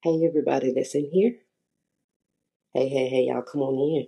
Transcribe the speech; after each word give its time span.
Hey, 0.00 0.24
everybody 0.24 0.70
that's 0.70 0.94
in 0.94 1.10
here. 1.10 1.38
Hey, 2.72 2.88
hey, 2.88 3.08
hey, 3.08 3.24
y'all, 3.24 3.42
come 3.42 3.62
on 3.62 3.96
in. 3.96 4.06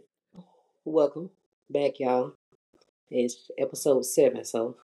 Welcome 0.84 1.30
back, 1.68 1.98
y'all. 1.98 2.34
It's 3.10 3.50
episode 3.58 4.06
seven, 4.06 4.44
so 4.44 4.76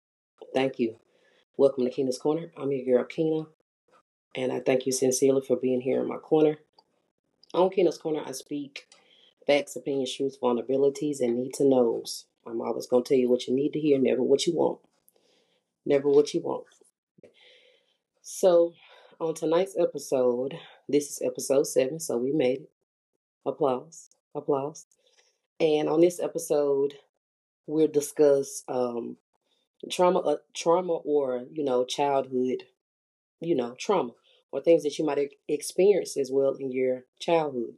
thank 0.52 0.80
you. 0.80 0.96
Welcome 1.56 1.84
to 1.84 1.90
Keena's 1.90 2.18
Corner. 2.18 2.50
I'm 2.56 2.72
your 2.72 2.84
girl, 2.84 3.04
Keena, 3.04 3.46
and 4.34 4.50
I 4.50 4.58
thank 4.58 4.84
you 4.84 4.90
sincerely 4.90 5.42
for 5.42 5.54
being 5.54 5.80
here 5.80 6.02
in 6.02 6.08
my 6.08 6.16
corner. 6.16 6.56
On 7.54 7.70
Keena's 7.70 7.98
Corner, 7.98 8.24
I 8.26 8.32
speak 8.32 8.88
facts, 9.46 9.76
opinions, 9.76 10.12
truths, 10.12 10.38
vulnerabilities, 10.42 11.20
and 11.20 11.36
need 11.36 11.54
to 11.54 11.68
knows. 11.68 12.24
I'm 12.44 12.60
always 12.60 12.88
going 12.88 13.04
to 13.04 13.08
tell 13.10 13.18
you 13.18 13.30
what 13.30 13.46
you 13.46 13.54
need 13.54 13.74
to 13.74 13.78
hear, 13.78 14.00
never 14.00 14.24
what 14.24 14.48
you 14.48 14.56
want. 14.56 14.80
Never 15.84 16.08
what 16.08 16.34
you 16.34 16.40
want. 16.40 16.64
So, 18.22 18.74
on 19.20 19.34
tonight's 19.34 19.76
episode, 19.78 20.58
this 20.88 21.10
is 21.10 21.22
episode 21.24 21.66
seven, 21.66 22.00
so 22.00 22.16
we 22.16 22.32
made 22.32 22.62
it. 22.62 22.70
Applause. 23.44 24.10
Applause. 24.34 24.86
And 25.58 25.88
on 25.88 26.00
this 26.00 26.20
episode, 26.20 26.94
we'll 27.66 27.88
discuss 27.88 28.62
um, 28.68 29.16
trauma, 29.90 30.20
uh, 30.20 30.36
trauma, 30.54 30.94
or 30.94 31.44
you 31.52 31.64
know, 31.64 31.84
childhood, 31.84 32.64
you 33.40 33.54
know, 33.54 33.74
trauma, 33.78 34.12
or 34.52 34.60
things 34.60 34.82
that 34.82 34.98
you 34.98 35.04
might 35.04 35.18
have 35.18 35.28
experienced 35.48 36.16
as 36.16 36.30
well 36.30 36.54
in 36.54 36.70
your 36.70 37.04
childhood. 37.18 37.76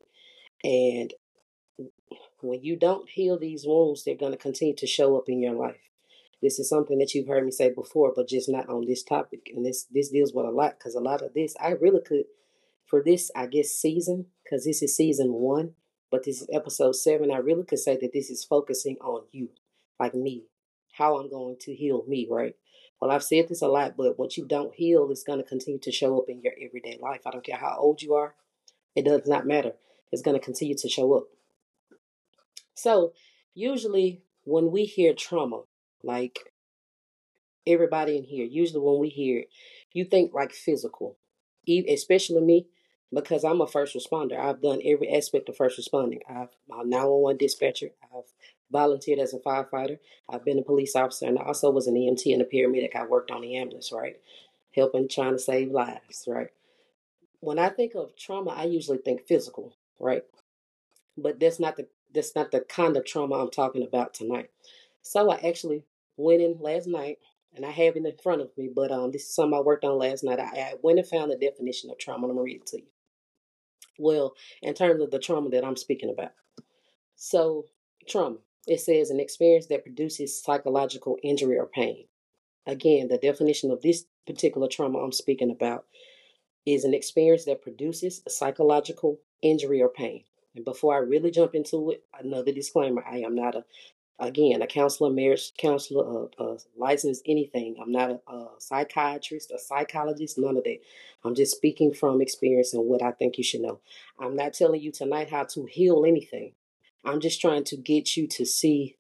And 0.65 1.15
when 2.41 2.63
you 2.63 2.77
don't 2.77 3.09
heal 3.09 3.39
these 3.39 3.65
wounds, 3.67 4.05
they're 4.05 4.15
going 4.15 4.33
to 4.33 4.39
continue 4.39 4.75
to 4.77 4.87
show 4.87 5.17
up 5.17 5.29
in 5.29 5.41
your 5.41 5.55
life. 5.55 5.77
This 6.41 6.59
is 6.59 6.69
something 6.69 6.99
that 6.99 7.15
you've 7.15 7.27
heard 7.27 7.45
me 7.45 7.51
say 7.51 7.71
before, 7.71 8.13
but 8.15 8.29
just 8.29 8.49
not 8.49 8.69
on 8.69 8.87
this 8.87 9.03
topic. 9.03 9.51
And 9.55 9.65
this 9.65 9.87
this 9.91 10.11
deals 10.11 10.33
with 10.33 10.47
a 10.47 10.51
lot 10.51 10.79
because 10.79 10.95
a 10.95 11.01
lot 11.01 11.23
of 11.23 11.35
this 11.35 11.57
I 11.61 11.71
really 11.71 12.01
could 12.01 12.25
for 12.89 13.03
this 13.05 13.31
I 13.37 13.47
guess 13.47 13.71
season 13.71 14.27
because 14.45 14.65
this 14.65 14.83
is 14.83 14.97
season 14.97 15.33
one, 15.33 15.75
but 16.11 16.25
this 16.25 16.41
is 16.41 16.49
episode 16.53 16.97
seven. 16.97 17.31
I 17.31 17.39
really 17.39 17.65
could 17.65 17.79
say 17.79 17.97
that 18.01 18.13
this 18.13 18.31
is 18.31 18.45
focusing 18.45 18.97
on 19.01 19.25
you, 19.33 19.51
like 20.01 20.15
me, 20.15 20.45
how 20.93 21.19
I'm 21.19 21.31
going 21.31 21.57
to 21.61 21.75
heal 21.75 22.05
me, 22.09 22.27
right? 22.31 22.55
Well, 23.01 23.11
I've 23.11 23.23
said 23.23 23.49
this 23.49 23.63
a 23.63 23.69
lot, 23.69 23.97
but 23.97 24.19
what 24.19 24.37
you 24.37 24.45
don't 24.45 24.75
heal 24.75 25.11
is 25.11 25.23
going 25.23 25.39
to 25.39 25.49
continue 25.49 25.79
to 25.81 25.93
show 25.93 26.19
up 26.19 26.29
in 26.29 26.41
your 26.43 26.55
everyday 26.61 26.99
life. 27.01 27.21
I 27.27 27.31
don't 27.31 27.45
care 27.45 27.59
how 27.59 27.77
old 27.79 28.03
you 28.03 28.15
are, 28.15 28.35
it 28.97 29.05
does 29.05 29.27
not 29.27 29.47
matter. 29.47 29.73
It's 30.11 30.23
going 30.23 30.39
to 30.39 30.45
continue 30.45 30.75
to 30.77 30.89
show 30.89 31.13
up. 31.15 31.25
So, 32.75 33.13
usually 33.55 34.23
when 34.45 34.71
we 34.71 34.85
hear 34.85 35.13
trauma, 35.13 35.63
like 36.03 36.39
everybody 37.67 38.17
in 38.17 38.25
here, 38.25 38.47
usually 38.47 38.81
when 38.81 38.99
we 38.99 39.09
hear 39.09 39.41
it, 39.41 39.49
you 39.93 40.05
think 40.05 40.33
like 40.33 40.53
physical, 40.53 41.19
especially 41.69 42.41
me, 42.41 42.67
because 43.13 43.45
I'm 43.45 43.61
a 43.61 43.67
first 43.67 43.97
responder. 43.97 44.39
I've 44.39 44.61
done 44.61 44.81
every 44.85 45.15
aspect 45.15 45.49
of 45.49 45.57
first 45.57 45.79
responding. 45.79 46.21
I've 46.29 46.51
I'm 46.73 46.81
a 46.81 46.85
911 46.85 47.39
dispatcher. 47.39 47.91
I've 48.15 48.31
volunteered 48.71 49.19
as 49.19 49.33
a 49.33 49.39
firefighter. 49.39 49.99
I've 50.29 50.45
been 50.45 50.59
a 50.59 50.63
police 50.63 50.95
officer, 50.95 51.27
and 51.27 51.39
I 51.39 51.45
also 51.45 51.71
was 51.71 51.87
an 51.87 51.95
EMT 51.95 52.33
and 52.33 52.43
a 52.43 52.45
paramedic. 52.45 52.95
I 52.95 53.07
worked 53.07 53.31
on 53.31 53.41
the 53.41 53.57
ambulance, 53.57 53.93
right, 53.93 54.17
helping 54.75 55.09
trying 55.09 55.33
to 55.33 55.39
save 55.39 55.71
lives, 55.71 56.25
right. 56.27 56.49
When 57.41 57.59
I 57.59 57.69
think 57.69 57.95
of 57.95 58.17
trauma, 58.17 58.51
I 58.51 58.65
usually 58.65 58.99
think 58.99 59.27
physical, 59.27 59.75
right, 59.99 60.25
but 61.17 61.41
that's 61.41 61.61
not 61.61 61.77
the 61.77 61.89
that's 62.13 62.35
not 62.35 62.51
the 62.51 62.61
kind 62.61 62.97
of 62.97 63.05
trauma 63.05 63.37
I'm 63.37 63.51
talking 63.51 63.83
about 63.83 64.15
tonight. 64.15 64.51
So 65.03 65.31
I 65.31 65.37
actually 65.49 65.85
went 66.17 66.43
in 66.43 66.59
last 66.61 66.87
night, 66.87 67.19
and 67.55 67.65
I 67.65 67.71
have 67.71 67.97
it 67.97 68.05
in 68.05 68.17
front 68.23 68.43
of 68.43 68.51
me, 68.59 68.69
but 68.75 68.91
um, 68.91 69.13
this 69.13 69.23
is 69.23 69.35
something 69.35 69.57
I 69.57 69.63
worked 69.63 69.85
on 69.85 69.99
last 69.99 70.25
night. 70.25 70.41
I, 70.41 70.45
I 70.45 70.75
went 70.83 70.99
and 70.99 71.09
found 71.09 71.31
the 71.31 71.37
definition 71.37 71.91
of 71.91 71.99
trauma. 71.99 72.27
I'm 72.27 72.33
gonna 72.33 72.43
read 72.43 72.57
it 72.57 72.67
to 72.67 72.79
you. 72.79 72.87
Well, 73.99 74.35
in 74.63 74.75
terms 74.75 75.03
of 75.03 75.11
the 75.11 75.19
trauma 75.19 75.51
that 75.51 75.65
I'm 75.65 75.77
speaking 75.77 76.11
about. 76.11 76.33
So, 77.17 77.67
trauma, 78.09 78.39
it 78.67 78.81
says 78.81 79.11
an 79.11 79.21
experience 79.21 79.67
that 79.67 79.83
produces 79.83 80.41
psychological 80.41 81.19
injury 81.23 81.59
or 81.59 81.67
pain. 81.67 82.05
Again, 82.67 83.09
the 83.09 83.19
definition 83.19 83.71
of 83.71 83.83
this 83.83 84.05
particular 84.27 84.69
trauma 84.69 84.99
I'm 84.99 85.13
speaking 85.13 85.51
about 85.51 85.85
is 86.67 86.85
an 86.85 86.95
experience 86.95 87.45
that 87.47 87.63
produces 87.63 88.23
psychological 88.29 89.19
injury 89.43 89.81
or 89.81 89.89
pain. 89.89 90.25
And 90.55 90.65
before 90.65 90.95
I 90.95 90.99
really 90.99 91.31
jump 91.31 91.55
into 91.55 91.91
it, 91.91 92.05
another 92.19 92.53
disclaimer 92.53 93.05
I 93.11 93.19
am 93.19 93.35
not 93.35 93.55
a 93.55 93.65
again, 94.19 94.63
a 94.63 94.67
counselor, 94.67 95.11
marriage 95.11 95.53
counselor, 95.57 96.29
uh, 96.39 96.43
uh, 96.43 96.59
licensed 96.77 97.23
anything. 97.27 97.77
I'm 97.81 97.93
not 97.93 98.11
a, 98.11 98.33
a, 98.33 98.49
psychiatrist, 98.59 99.53
a 99.53 99.59
psychologist, 99.59 100.39
none 100.39 100.57
of 100.57 100.65
that. 100.65 100.79
I'm 101.25 101.35
just 101.35 101.57
speaking 101.57 101.93
from 101.93 102.21
experience 102.21 102.75
and 102.75 102.85
what 102.85 103.03
I 103.03 103.13
think 103.13 103.39
you 103.39 103.45
should 103.45 103.61
know. 103.61 103.81
I'm 104.19 104.37
not 104.37 104.55
telling 104.55 104.81
you 104.81 104.93
tonight 104.93 105.31
how 105.31 105.45
to 105.45 105.67
heal 105.67 106.05
anything. 106.07 106.53
I'm 107.05 107.21
just 107.21 107.41
trying 107.41 107.65
to 107.65 107.77
get 107.77 108.17
you 108.17 108.27
to 108.29 108.45
see 108.45 108.97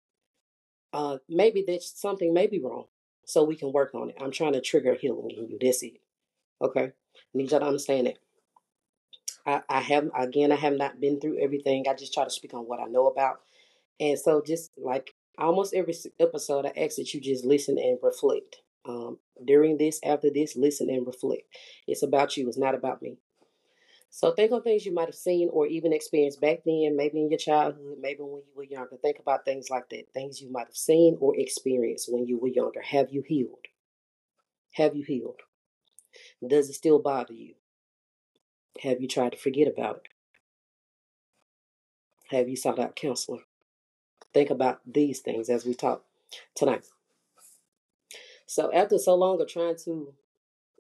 uh, 0.93 1.19
maybe 1.29 1.65
that 1.67 1.83
something 1.83 2.33
may 2.33 2.47
be 2.47 2.61
wrong 2.61 2.85
so 3.25 3.45
we 3.45 3.57
can 3.57 3.73
work 3.73 3.95
on 3.95 4.11
it. 4.11 4.17
I'm 4.21 4.31
trying 4.31 4.55
to 4.55 4.61
trigger 4.61 4.95
healing 4.95 5.31
in 5.31 5.49
you. 5.49 5.59
That's 5.61 5.83
it. 5.83 6.01
Okay? 6.63 6.85
I 6.85 6.93
need 7.35 7.51
y'all 7.51 7.61
to 7.61 7.67
understand 7.67 8.07
that. 8.07 8.19
I, 9.45 9.63
I 9.69 9.81
have 9.81 10.11
again 10.17 10.53
I 10.53 10.57
have 10.57 10.75
not 10.75 11.01
been 11.01 11.21
through 11.21 11.39
everything. 11.39 11.87
I 11.89 11.95
just 11.95 12.15
try 12.15 12.25
to 12.25 12.31
speak 12.31 12.55
on 12.55 12.65
what 12.65 12.81
I 12.81 12.85
know 12.85 13.07
about 13.07 13.41
and 14.01 14.19
so, 14.19 14.43
just 14.45 14.71
like 14.77 15.15
almost 15.39 15.75
every 15.75 15.95
episode, 16.21 16.67
I 16.67 16.73
ask 16.77 16.97
that 16.97 17.13
you 17.15 17.21
just 17.21 17.45
listen 17.45 17.79
and 17.79 17.99
reflect. 18.03 18.59
Um, 18.85 19.19
during 19.45 19.77
this, 19.77 20.01
after 20.03 20.31
this, 20.31 20.57
listen 20.57 20.89
and 20.89 21.07
reflect. 21.07 21.43
It's 21.87 22.03
about 22.03 22.37
you, 22.37 22.49
it's 22.49 22.59
not 22.59 22.75
about 22.75 23.03
me. 23.03 23.19
So, 24.11 24.33
think 24.33 24.53
on 24.53 24.63
things 24.63 24.87
you 24.87 24.95
might 24.95 25.09
have 25.09 25.15
seen 25.15 25.51
or 25.53 25.67
even 25.67 25.93
experienced 25.93 26.41
back 26.41 26.61
then, 26.65 26.97
maybe 26.97 27.21
in 27.21 27.31
your 27.31 27.39
childhood, 27.39 27.99
maybe 28.01 28.21
when 28.21 28.43
you 28.47 28.53
were 28.55 28.65
younger. 28.65 28.97
Think 28.97 29.19
about 29.19 29.45
things 29.45 29.69
like 29.71 29.89
that, 29.91 30.13
things 30.15 30.41
you 30.41 30.51
might 30.51 30.67
have 30.67 30.77
seen 30.77 31.17
or 31.21 31.35
experienced 31.37 32.09
when 32.11 32.27
you 32.27 32.39
were 32.39 32.49
younger. 32.49 32.81
Have 32.83 33.09
you 33.11 33.23
healed? 33.27 33.67
Have 34.75 34.97
you 34.97 35.05
healed? 35.05 35.41
Does 36.47 36.71
it 36.71 36.75
still 36.75 36.99
bother 37.01 37.35
you? 37.35 37.55
Have 38.81 39.01
you 39.01 39.09
tried 39.09 39.33
to 39.33 39.39
forget 39.39 39.69
about 39.69 39.97
it? 39.97 40.09
Have 42.31 42.49
you 42.49 42.57
sought 42.57 42.79
out 42.79 42.97
counselor? 42.97 43.41
Think 44.35 44.51
about 44.51 44.81
these 44.87 45.21
things 45.21 45.49
as 45.49 45.65
we 45.65 45.75
talk 45.75 46.05
tonight. 46.55 46.87
So 48.47 48.73
after 48.73 48.99
so 48.99 49.15
long 49.15 49.41
of 49.41 49.49
trying 49.49 49.77
to 49.85 50.15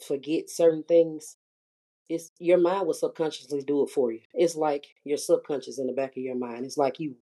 forget 0.06 0.48
certain 0.48 0.84
things, 0.84 1.36
it's 2.08 2.32
your 2.38 2.58
mind 2.58 2.86
will 2.86 2.94
subconsciously 2.94 3.62
do 3.62 3.82
it 3.82 3.90
for 3.90 4.10
you. 4.10 4.20
It's 4.32 4.56
like 4.56 4.86
your 5.04 5.18
subconscious 5.18 5.78
in 5.78 5.86
the 5.86 5.92
back 5.92 6.12
of 6.12 6.22
your 6.22 6.36
mind. 6.36 6.64
It's 6.64 6.78
like 6.78 6.98
you 6.98 7.16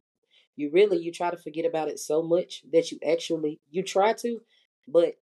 you 0.55 0.71
really 0.71 0.99
you 0.99 1.13
try 1.13 1.31
to 1.31 1.37
forget 1.37 1.67
about 1.67 1.89
it 1.89 1.99
so 1.99 2.23
much 2.23 2.63
that 2.73 2.91
you 2.91 2.99
actually 3.07 3.61
you 3.71 3.83
try 3.83 4.13
to, 4.15 4.41
but 4.89 5.17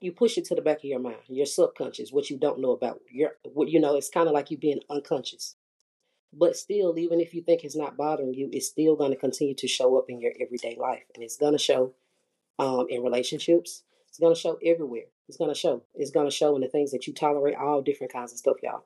you 0.00 0.12
push 0.12 0.36
it 0.36 0.44
to 0.46 0.54
the 0.54 0.60
back 0.60 0.78
of 0.78 0.84
your 0.84 0.98
mind, 0.98 1.16
your 1.28 1.46
subconscious, 1.46 2.12
what 2.12 2.28
you 2.28 2.38
don't 2.38 2.60
know 2.60 2.72
about. 2.72 3.00
Your 3.10 3.32
what 3.44 3.68
you 3.68 3.80
know, 3.80 3.96
it's 3.96 4.10
kind 4.10 4.28
of 4.28 4.34
like 4.34 4.50
you 4.50 4.58
being 4.58 4.80
unconscious. 4.90 5.55
But 6.38 6.56
still, 6.56 6.98
even 6.98 7.20
if 7.20 7.32
you 7.32 7.42
think 7.42 7.64
it's 7.64 7.76
not 7.76 7.96
bothering 7.96 8.34
you, 8.34 8.50
it's 8.52 8.68
still 8.68 8.94
going 8.94 9.10
to 9.10 9.16
continue 9.16 9.54
to 9.54 9.66
show 9.66 9.96
up 9.96 10.06
in 10.08 10.20
your 10.20 10.32
everyday 10.40 10.76
life. 10.78 11.04
And 11.14 11.24
it's 11.24 11.38
going 11.38 11.52
to 11.52 11.58
show 11.58 11.94
um, 12.58 12.86
in 12.90 13.02
relationships. 13.02 13.82
It's 14.08 14.18
going 14.18 14.34
to 14.34 14.40
show 14.40 14.58
everywhere. 14.64 15.04
It's 15.28 15.38
going 15.38 15.52
to 15.52 15.58
show. 15.58 15.82
It's 15.94 16.10
going 16.10 16.26
to 16.26 16.34
show 16.34 16.54
in 16.54 16.60
the 16.60 16.68
things 16.68 16.92
that 16.92 17.06
you 17.06 17.14
tolerate, 17.14 17.56
all 17.56 17.80
different 17.80 18.12
kinds 18.12 18.32
of 18.32 18.38
stuff, 18.38 18.56
y'all. 18.62 18.84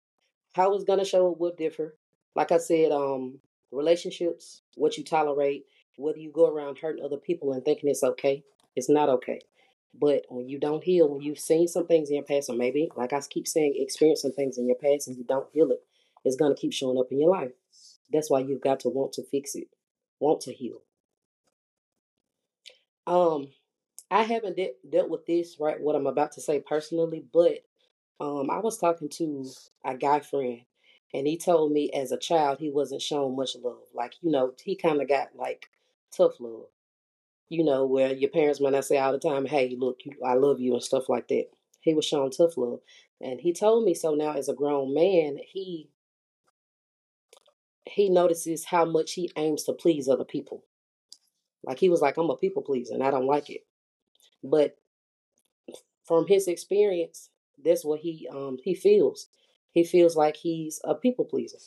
How 0.52 0.75
it's 0.75 0.85
going 0.85 1.00
to 1.00 1.05
show 1.05 1.35
would 1.38 1.56
differ. 1.56 1.97
Like 2.37 2.52
I 2.52 2.58
said, 2.58 2.93
um, 2.93 3.41
relationships, 3.73 4.62
what 4.76 4.96
you 4.96 5.05
tolerate, 5.05 5.64
whether 5.96 6.19
you 6.19 6.31
go 6.31 6.46
around 6.49 6.79
hurting 6.79 7.05
other 7.05 7.17
people 7.17 7.53
and 7.53 7.64
thinking 7.64 7.91
it's 7.91 8.03
okay, 8.03 8.44
it's 8.76 8.88
not 8.88 9.08
okay. 9.08 9.41
But 9.93 10.23
when 10.29 10.49
you 10.49 10.58
don't 10.61 10.85
heal, 10.85 11.08
when 11.08 11.20
you've 11.20 11.38
seen 11.38 11.67
some 11.67 11.87
things 11.87 12.11
in 12.11 12.14
your 12.14 12.25
past, 12.25 12.49
or 12.49 12.55
maybe, 12.55 12.88
like 12.96 13.12
I 13.12 13.20
keep 13.29 13.49
saying, 13.49 13.75
experience 13.76 14.23
some 14.23 14.32
things 14.32 14.56
in 14.56 14.67
your 14.67 14.76
past 14.76 15.08
and 15.08 15.17
you 15.17 15.25
don't 15.25 15.49
heal 15.53 15.70
it, 15.73 15.82
is 16.25 16.37
going 16.37 16.55
to 16.55 16.61
keep 16.61 16.72
showing 16.72 16.99
up 16.99 17.11
in 17.11 17.20
your 17.20 17.31
life. 17.31 17.52
That's 18.12 18.31
why 18.31 18.40
you've 18.40 18.61
got 18.61 18.81
to 18.81 18.88
want 18.88 19.12
to 19.14 19.25
fix 19.25 19.55
it, 19.55 19.69
want 20.19 20.40
to 20.43 20.52
heal. 20.52 20.82
Um, 23.06 23.49
I 24.11 24.22
haven't 24.22 24.56
de- 24.56 24.75
dealt 24.88 25.11
with 25.11 25.26
this 25.26 25.56
right 25.61 25.81
what 25.81 25.94
I'm 25.94 26.06
about 26.06 26.32
to 26.32 26.40
say 26.40 26.61
personally, 26.61 27.25
but 27.32 27.64
um, 28.20 28.50
I 28.50 28.58
was 28.58 28.78
talking 28.78 29.08
to 29.11 29.49
a 29.84 29.96
guy 29.96 30.20
friend, 30.20 30.61
and 31.14 31.26
he 31.26 31.38
told 31.38 31.72
me 31.72 31.90
as 31.90 32.12
a 32.12 32.19
child 32.19 32.58
he 32.58 32.70
wasn't 32.70 33.02
shown 33.02 33.37
much 33.37 33.56
love. 33.62 33.78
Like 33.94 34.14
you 34.20 34.31
know, 34.31 34.52
he 34.62 34.76
kind 34.76 35.00
of 35.00 35.08
got 35.08 35.28
like 35.37 35.67
tough 36.17 36.40
love. 36.40 36.67
You 37.49 37.64
know, 37.64 37.84
where 37.87 38.12
your 38.12 38.31
parents 38.31 38.61
might 38.61 38.72
not 38.72 38.84
say 38.84 38.99
all 38.99 39.12
the 39.12 39.19
time, 39.19 39.46
"Hey, 39.46 39.75
look, 39.76 40.00
I 40.25 40.34
love 40.34 40.61
you" 40.61 40.75
and 40.75 40.82
stuff 40.82 41.08
like 41.08 41.28
that. 41.28 41.46
He 41.81 41.94
was 41.94 42.05
shown 42.05 42.31
tough 42.31 42.56
love, 42.56 42.81
and 43.20 43.40
he 43.40 43.52
told 43.52 43.84
me 43.84 43.94
so. 43.94 44.14
Now, 44.14 44.34
as 44.34 44.49
a 44.49 44.55
grown 44.55 44.94
man, 44.94 45.38
he 45.44 45.88
he 47.87 48.09
notices 48.11 48.65
how 48.65 48.85
much 48.85 49.12
he 49.12 49.31
aims 49.37 49.65
to 49.65 49.73
please 49.73 50.09
other 50.09 50.25
people. 50.25 50.65
Like 51.62 51.79
he 51.79 51.88
was 51.88 52.00
like, 52.00 52.17
I'm 52.17 52.31
a 52.31 52.37
people 52.37 52.62
pleaser 52.62 52.94
and 52.94 53.03
I 53.03 53.11
don't 53.11 53.27
like 53.27 53.50
it. 53.50 53.67
But 54.43 54.77
from 56.05 56.27
his 56.27 56.49
experience, 56.49 57.31
that's 57.62 57.85
what 57.85 58.00
he 58.00 58.29
um 58.32 58.59
he 58.62 58.75
feels. 58.75 59.29
He 59.73 59.85
feels 59.85 60.17
like 60.17 60.37
he's 60.37 60.81
a 60.85 60.94
people 60.94 61.25
pleaser 61.25 61.59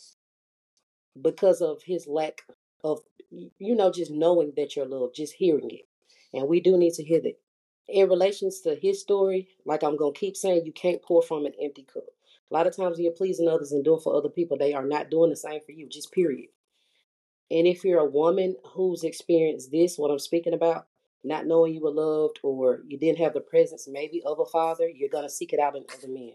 because 1.22 1.62
of 1.62 1.82
his 1.84 2.08
lack 2.08 2.42
of, 2.84 3.00
you 3.30 3.76
know, 3.76 3.92
just 3.92 4.12
knowing 4.12 4.54
that 4.58 4.76
you're 4.76 4.86
loved, 4.86 5.16
just 5.16 5.34
hearing 5.34 5.70
it. 5.70 5.88
And 6.34 6.48
we 6.48 6.60
do 6.60 6.78
need 6.78 6.94
to 6.96 7.04
hear 7.04 7.22
that. 7.22 7.40
In 7.88 8.10
relations 8.10 8.62
to 8.62 8.76
his 8.76 9.02
story, 9.02 9.48
like 9.66 9.84
I'm 9.84 9.98
to 9.98 10.12
keep 10.14 10.36
saying, 10.36 10.66
you 10.66 10.74
can't 10.74 11.02
pour 11.02 11.22
from 11.22 11.46
an 11.46 11.54
empty 11.62 11.86
cup. 11.94 12.04
A 12.52 12.54
lot 12.54 12.68
of 12.68 12.76
times 12.76 12.98
when 12.98 13.06
you're 13.06 13.14
pleasing 13.14 13.48
others 13.48 13.72
and 13.72 13.84
doing 13.84 14.00
for 14.00 14.16
other 14.16 14.30
people, 14.30 14.58
they 14.58 14.74
are 14.74 14.86
not 14.86 15.10
doing 15.10 15.30
the 15.30 15.36
same 15.36 15.62
for 15.66 15.72
you, 15.72 15.88
just 15.90 16.12
period. 16.12 16.50
And 17.50 17.68
if 17.68 17.84
you're 17.84 18.00
a 18.00 18.10
woman 18.10 18.56
who's 18.74 19.04
experienced 19.04 19.72
this, 19.72 19.98
what 19.98 20.12
I'm 20.12 20.20
speaking 20.20 20.54
about, 20.54 20.88
not 21.24 21.46
knowing 21.46 21.74
you 21.74 21.82
were 21.82 21.92
loved 21.92 22.40
or 22.44 22.82
you 22.88 22.98
didn't 22.98 23.20
have 23.20 23.34
the 23.34 23.40
presence 23.40 23.88
maybe 23.90 24.22
of 24.26 24.40
a 24.40 24.46
father, 24.46 24.88
you're 24.88 25.10
going 25.10 25.24
to 25.24 25.30
seek 25.30 25.54
it 25.54 25.60
out 25.60 25.76
in 25.76 25.86
other 25.94 26.08
men. 26.08 26.34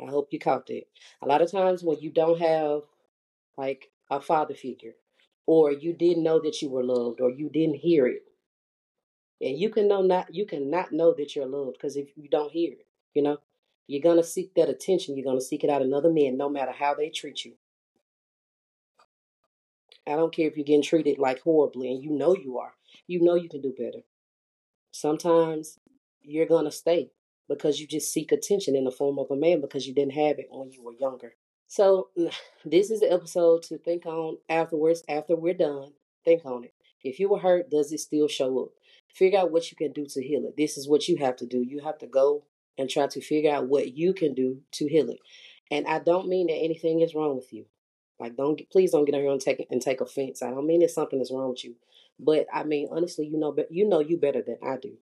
I 0.00 0.10
hope 0.10 0.28
you 0.30 0.38
caught 0.38 0.66
that. 0.66 0.84
A 1.22 1.26
lot 1.26 1.42
of 1.42 1.50
times 1.50 1.82
when 1.82 1.98
you 2.00 2.10
don't 2.10 2.40
have 2.40 2.82
like 3.56 3.90
a 4.10 4.20
father 4.20 4.54
figure, 4.54 4.94
or 5.46 5.72
you 5.72 5.92
didn't 5.92 6.22
know 6.22 6.40
that 6.40 6.62
you 6.62 6.70
were 6.70 6.84
loved, 6.84 7.20
or 7.20 7.30
you 7.30 7.48
didn't 7.48 7.76
hear 7.76 8.06
it, 8.06 8.22
and 9.40 9.58
you 9.58 9.70
can 9.70 9.88
know 9.88 10.02
not 10.02 10.32
you 10.32 10.46
cannot 10.46 10.92
know 10.92 11.14
that 11.14 11.34
you're 11.34 11.46
loved 11.46 11.74
because 11.74 11.96
if 11.96 12.16
you 12.16 12.28
don't 12.28 12.52
hear 12.52 12.72
it, 12.72 12.86
you 13.14 13.22
know, 13.22 13.38
you're 13.88 14.02
gonna 14.02 14.22
seek 14.22 14.54
that 14.54 14.68
attention. 14.68 15.16
You're 15.16 15.24
gonna 15.24 15.40
seek 15.40 15.64
it 15.64 15.70
out 15.70 15.82
in 15.82 15.94
other 15.94 16.12
men, 16.12 16.36
no 16.36 16.48
matter 16.48 16.72
how 16.72 16.94
they 16.94 17.08
treat 17.08 17.44
you. 17.44 17.54
I 20.06 20.12
don't 20.12 20.32
care 20.34 20.46
if 20.46 20.56
you're 20.56 20.64
getting 20.64 20.82
treated 20.82 21.18
like 21.18 21.40
horribly, 21.40 21.90
and 21.90 22.02
you 22.02 22.10
know 22.10 22.36
you 22.36 22.58
are. 22.58 22.74
You 23.06 23.22
know 23.22 23.34
you 23.34 23.48
can 23.48 23.62
do 23.62 23.74
better. 23.76 24.04
Sometimes 24.92 25.78
you're 26.20 26.46
gonna 26.46 26.70
stay 26.70 27.12
because 27.48 27.80
you 27.80 27.86
just 27.86 28.12
seek 28.12 28.30
attention 28.30 28.76
in 28.76 28.84
the 28.84 28.90
form 28.90 29.18
of 29.18 29.30
a 29.30 29.36
man 29.36 29.62
because 29.62 29.86
you 29.86 29.94
didn't 29.94 30.12
have 30.12 30.38
it 30.38 30.48
when 30.50 30.70
you 30.70 30.82
were 30.82 30.92
younger. 30.92 31.34
So 31.66 32.10
this 32.66 32.90
is 32.90 33.00
the 33.00 33.10
episode 33.10 33.62
to 33.64 33.78
think 33.78 34.04
on 34.04 34.36
afterwards. 34.50 35.02
After 35.08 35.34
we're 35.34 35.54
done, 35.54 35.92
think 36.26 36.44
on 36.44 36.64
it. 36.64 36.74
If 37.02 37.18
you 37.18 37.30
were 37.30 37.38
hurt, 37.38 37.70
does 37.70 37.90
it 37.90 38.00
still 38.00 38.28
show 38.28 38.64
up? 38.64 38.68
Figure 39.14 39.38
out 39.38 39.50
what 39.50 39.70
you 39.70 39.76
can 39.78 39.92
do 39.92 40.04
to 40.10 40.22
heal 40.22 40.44
it. 40.44 40.58
This 40.58 40.76
is 40.76 40.86
what 40.86 41.08
you 41.08 41.16
have 41.16 41.36
to 41.36 41.46
do. 41.46 41.62
You 41.62 41.80
have 41.80 41.96
to 41.98 42.06
go 42.06 42.44
and 42.78 42.88
try 42.88 43.06
to 43.08 43.20
figure 43.20 43.52
out 43.52 43.66
what 43.66 43.96
you 43.96 44.14
can 44.14 44.34
do 44.34 44.60
to 44.72 44.86
heal 44.86 45.10
it. 45.10 45.18
And 45.70 45.86
I 45.86 45.98
don't 45.98 46.28
mean 46.28 46.46
that 46.46 46.54
anything 46.54 47.00
is 47.00 47.14
wrong 47.14 47.36
with 47.36 47.52
you. 47.52 47.66
Like, 48.18 48.36
don't 48.36 48.60
please 48.70 48.92
don't 48.92 49.04
get 49.04 49.14
on 49.14 49.20
here 49.20 49.30
and 49.30 49.40
take 49.40 49.66
and 49.70 49.82
take 49.82 50.00
offense. 50.00 50.42
I 50.42 50.50
don't 50.50 50.66
mean 50.66 50.80
that 50.80 50.90
something 50.90 51.20
is 51.20 51.30
wrong 51.30 51.50
with 51.50 51.64
you, 51.64 51.76
but 52.18 52.46
I 52.52 52.64
mean 52.64 52.88
honestly, 52.90 53.26
you 53.26 53.38
know, 53.38 53.52
but 53.52 53.70
you 53.70 53.88
know 53.88 54.00
you 54.00 54.16
better 54.16 54.42
than 54.42 54.58
I 54.62 54.76
do. 54.76 54.94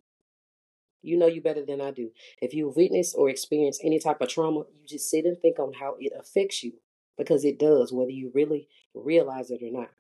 You 1.03 1.17
know 1.17 1.27
you 1.27 1.41
better 1.41 1.65
than 1.65 1.81
I 1.81 1.93
do. 1.93 2.11
If 2.43 2.53
you 2.53 2.73
witness 2.75 3.15
or 3.15 3.31
experience 3.31 3.79
any 3.83 3.99
type 3.99 4.21
of 4.21 4.29
trauma, 4.29 4.65
you 4.75 4.87
just 4.87 5.09
sit 5.09 5.25
and 5.25 5.39
think 5.39 5.59
on 5.59 5.73
how 5.75 5.97
it 6.01 6.13
affects 6.19 6.63
you 6.63 6.73
because 7.17 7.45
it 7.45 7.59
does, 7.59 7.93
whether 7.93 8.11
you 8.11 8.31
really 8.35 8.69
realize 8.93 9.51
it 9.51 9.63
or 9.63 9.71
not. 9.71 9.91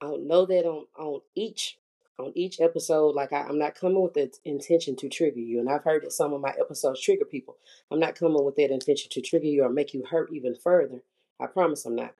I 0.00 0.06
don't 0.06 0.26
know 0.26 0.46
that 0.46 0.64
on 0.64 0.86
on 0.98 1.20
each 1.36 1.78
on 2.18 2.32
each 2.34 2.60
episode, 2.60 3.14
like 3.14 3.32
I, 3.32 3.48
am 3.48 3.58
not 3.58 3.74
coming 3.74 4.02
with 4.02 4.14
the 4.14 4.30
intention 4.44 4.96
to 4.96 5.08
trigger 5.08 5.40
you. 5.40 5.60
And 5.60 5.68
I've 5.68 5.84
heard 5.84 6.04
that 6.04 6.12
some 6.12 6.32
of 6.32 6.40
my 6.40 6.52
episodes 6.60 7.00
trigger 7.00 7.24
people. 7.24 7.56
I'm 7.90 8.00
not 8.00 8.14
coming 8.14 8.44
with 8.44 8.56
that 8.56 8.70
intention 8.70 9.10
to 9.12 9.22
trigger 9.22 9.46
you 9.46 9.64
or 9.64 9.70
make 9.70 9.94
you 9.94 10.04
hurt 10.08 10.30
even 10.32 10.54
further. 10.54 11.02
I 11.40 11.46
promise 11.46 11.84
I'm 11.84 11.96
not. 11.96 12.14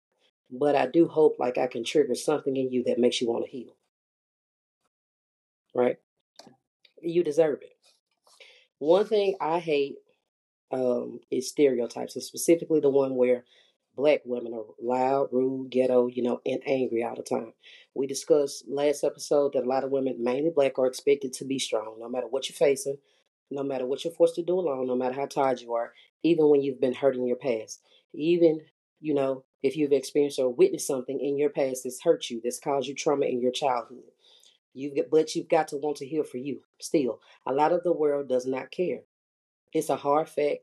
But 0.51 0.77
I 0.77 0.87
do 0.87 1.09
hope 1.09 1.37
like 1.39 1.59
I 1.59 1.67
can 1.67 1.85
trigger 1.85 2.15
something 2.15 2.57
in 2.57 2.71
you 2.71 2.85
that 2.85 2.99
makes 2.99 3.21
you 3.21 3.29
want 3.29 3.45
to 3.45 3.51
heal. 3.51 3.75
Right? 5.75 5.97
You 7.01 7.25
deserve 7.25 7.61
it. 7.63 7.77
One 8.79 9.07
thing 9.07 9.37
I 9.41 9.61
hate 9.61 9.97
um, 10.71 11.21
is 11.31 11.49
stereotypes, 11.49 12.17
and 12.17 12.23
specifically 12.23 12.81
the 12.81 12.91
one 12.91 13.15
where 13.17 13.45
black 13.97 14.23
women 14.25 14.55
are 14.55 14.65
loud, 14.81 15.29
rude, 15.33 15.71
ghetto, 15.71 16.07
you 16.07 16.23
know, 16.23 16.41
and 16.47 16.61
angry 16.67 17.05
all 17.05 17.15
the 17.15 17.23
time. 17.23 17.53
We 17.95 18.07
discussed 18.07 18.65
last 18.69 19.05
episode 19.05 19.53
that 19.53 19.65
a 19.65 19.69
lot 19.69 19.85
of 19.85 19.91
women, 19.91 20.23
mainly 20.23 20.51
black, 20.51 20.79
are 20.79 20.87
expected 20.87 21.33
to 21.35 21.45
be 21.45 21.59
strong, 21.59 21.97
no 21.99 22.09
matter 22.09 22.27
what 22.27 22.49
you're 22.49 22.57
facing, 22.57 22.97
no 23.51 23.63
matter 23.63 23.87
what 23.87 24.05
you're 24.05 24.15
forced 24.15 24.37
to 24.37 24.43
do 24.43 24.59
alone, 24.59 24.87
no 24.87 24.97
matter 24.97 25.15
how 25.15 25.27
tired 25.27 25.61
you 25.61 25.75
are, 25.75 25.93
even 26.23 26.49
when 26.49 26.63
you've 26.63 26.81
been 26.81 26.95
hurt 26.95 27.17
in 27.17 27.27
your 27.27 27.37
past. 27.37 27.81
Even, 28.15 28.61
you 29.01 29.15
know, 29.15 29.45
if 29.63 29.77
you've 29.77 29.93
experienced 29.93 30.39
or 30.39 30.49
witnessed 30.49 30.87
something 30.87 31.21
in 31.21 31.37
your 31.37 31.51
past 31.51 31.85
that's 31.85 32.03
hurt 32.03 32.31
you, 32.31 32.41
that's 32.43 32.59
caused 32.59 32.89
you 32.89 32.95
trauma 32.95 33.27
in 33.27 33.41
your 33.41 33.53
childhood. 33.53 34.05
You've 34.75 34.97
got, 34.97 35.11
but 35.11 35.35
you've 35.35 35.51
got 35.51 35.69
to 35.69 35.77
want 35.77 35.99
to 35.99 36.07
heal 36.07 36.25
for 36.25 36.39
you. 36.39 36.61
Still, 36.81 37.21
a 37.47 37.53
lot 37.53 37.73
of 37.73 37.83
the 37.83 37.93
world 37.93 38.29
does 38.29 38.47
not 38.47 38.71
care. 38.71 39.01
It's 39.73 39.91
a 39.91 39.97
hard 39.97 40.29
fact 40.29 40.61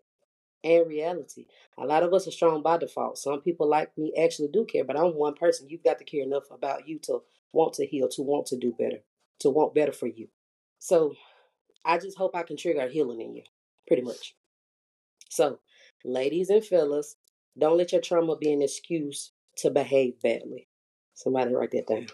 and 0.63 0.87
reality. 0.87 1.45
A 1.77 1.85
lot 1.85 2.03
of 2.03 2.13
us 2.13 2.27
are 2.27 2.31
strong 2.31 2.61
by 2.61 2.77
default. 2.77 3.17
Some 3.17 3.41
people 3.41 3.67
like 3.67 3.97
me 3.97 4.13
actually 4.21 4.49
do 4.49 4.65
care, 4.65 4.83
but 4.83 4.97
I'm 4.97 5.15
one 5.15 5.35
person. 5.35 5.69
You've 5.69 5.83
got 5.83 5.99
to 5.99 6.03
care 6.03 6.23
enough 6.23 6.51
about 6.51 6.87
you 6.87 6.99
to 7.03 7.21
want 7.53 7.73
to 7.73 7.85
heal, 7.85 8.07
to 8.09 8.21
want 8.21 8.47
to 8.47 8.57
do 8.57 8.73
better, 8.77 8.99
to 9.39 9.49
want 9.49 9.73
better 9.73 9.91
for 9.91 10.07
you. 10.07 10.27
So 10.79 11.15
I 11.85 11.97
just 11.97 12.17
hope 12.17 12.35
I 12.35 12.43
can 12.43 12.57
trigger 12.57 12.87
healing 12.87 13.21
in 13.21 13.35
you, 13.35 13.43
pretty 13.87 14.03
much. 14.03 14.35
So, 15.29 15.59
ladies 16.03 16.49
and 16.49 16.63
fellas, 16.63 17.15
don't 17.57 17.77
let 17.77 17.91
your 17.91 18.01
trauma 18.01 18.35
be 18.35 18.51
an 18.51 18.61
excuse 18.61 19.31
to 19.57 19.69
behave 19.69 20.21
badly. 20.21 20.67
Somebody 21.13 21.53
write 21.53 21.71
that 21.71 21.87
down. 21.87 22.07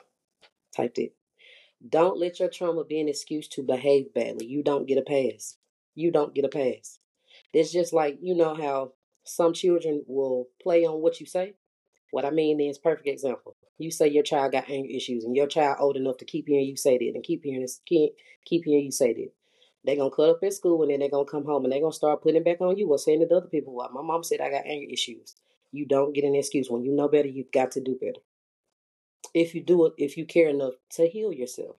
Typed 0.76 0.98
it. 0.98 1.14
Don't 1.88 2.18
let 2.18 2.40
your 2.40 2.50
trauma 2.50 2.84
be 2.84 3.00
an 3.00 3.08
excuse 3.08 3.48
to 3.50 3.62
behave 3.62 4.14
badly. 4.14 4.46
You 4.46 4.64
don't 4.64 4.88
get 4.88 4.98
a 4.98 5.02
pass. 5.02 5.58
You 5.94 6.12
don't 6.12 6.34
get 6.34 6.46
a 6.46 6.50
pass. 6.50 7.00
It's 7.56 7.72
just 7.72 7.94
like, 7.94 8.18
you 8.22 8.36
know 8.36 8.54
how 8.54 8.92
some 9.24 9.54
children 9.54 10.04
will 10.08 10.50
play 10.62 10.84
on 10.86 11.02
what 11.02 11.22
you 11.22 11.26
say? 11.26 11.54
What 12.12 12.26
I 12.26 12.30
mean 12.30 12.60
is 12.60 12.78
perfect 12.78 13.08
example. 13.08 13.56
You 13.78 13.92
say 13.92 14.10
your 14.10 14.24
child 14.24 14.52
got 14.52 14.70
anger 14.70 14.90
issues 14.94 15.24
and 15.24 15.38
your 15.38 15.48
child 15.48 15.78
old 15.80 15.96
enough 15.96 16.18
to 16.18 16.26
keep 16.26 16.50
hearing 16.50 16.66
you 16.66 16.76
say 16.76 16.98
that 16.98 17.12
and 17.16 17.24
keep 17.24 17.46
hearing 17.46 17.66
keep, 17.86 18.12
keep 18.44 18.66
hearing 18.66 18.84
you 18.84 18.92
say 18.92 19.14
that. 19.14 19.30
They're 19.86 19.96
gonna 19.96 20.12
cut 20.12 20.32
up 20.32 20.40
at 20.44 20.52
school 20.52 20.82
and 20.82 20.92
then 20.92 21.00
they're 21.00 21.10
gonna 21.10 21.24
come 21.24 21.46
home 21.46 21.64
and 21.64 21.72
they're 21.72 21.80
gonna 21.80 21.94
start 21.94 22.22
putting 22.22 22.42
it 22.42 22.44
back 22.44 22.60
on 22.60 22.76
you 22.76 22.90
or 22.90 22.98
saying 22.98 23.26
to 23.26 23.34
other 23.34 23.48
people, 23.48 23.74
Well, 23.74 23.90
my 23.94 24.02
mom 24.02 24.26
said 24.26 24.42
I 24.42 24.50
got 24.50 24.66
anger 24.66 24.92
issues. 24.92 25.38
You 25.72 25.86
don't 25.86 26.12
get 26.12 26.26
an 26.26 26.36
excuse. 26.36 26.70
When 26.70 26.84
you 26.84 26.92
know 26.92 27.08
better, 27.08 27.30
you've 27.30 27.54
got 27.54 27.72
to 27.72 27.82
do 27.82 27.98
better. 27.98 28.20
If 29.34 29.56
you 29.56 29.64
do 29.64 29.86
it, 29.86 29.94
if 29.98 30.18
you 30.18 30.26
care 30.26 30.50
enough 30.50 30.74
to 30.96 31.08
heal 31.08 31.32
yourself. 31.32 31.78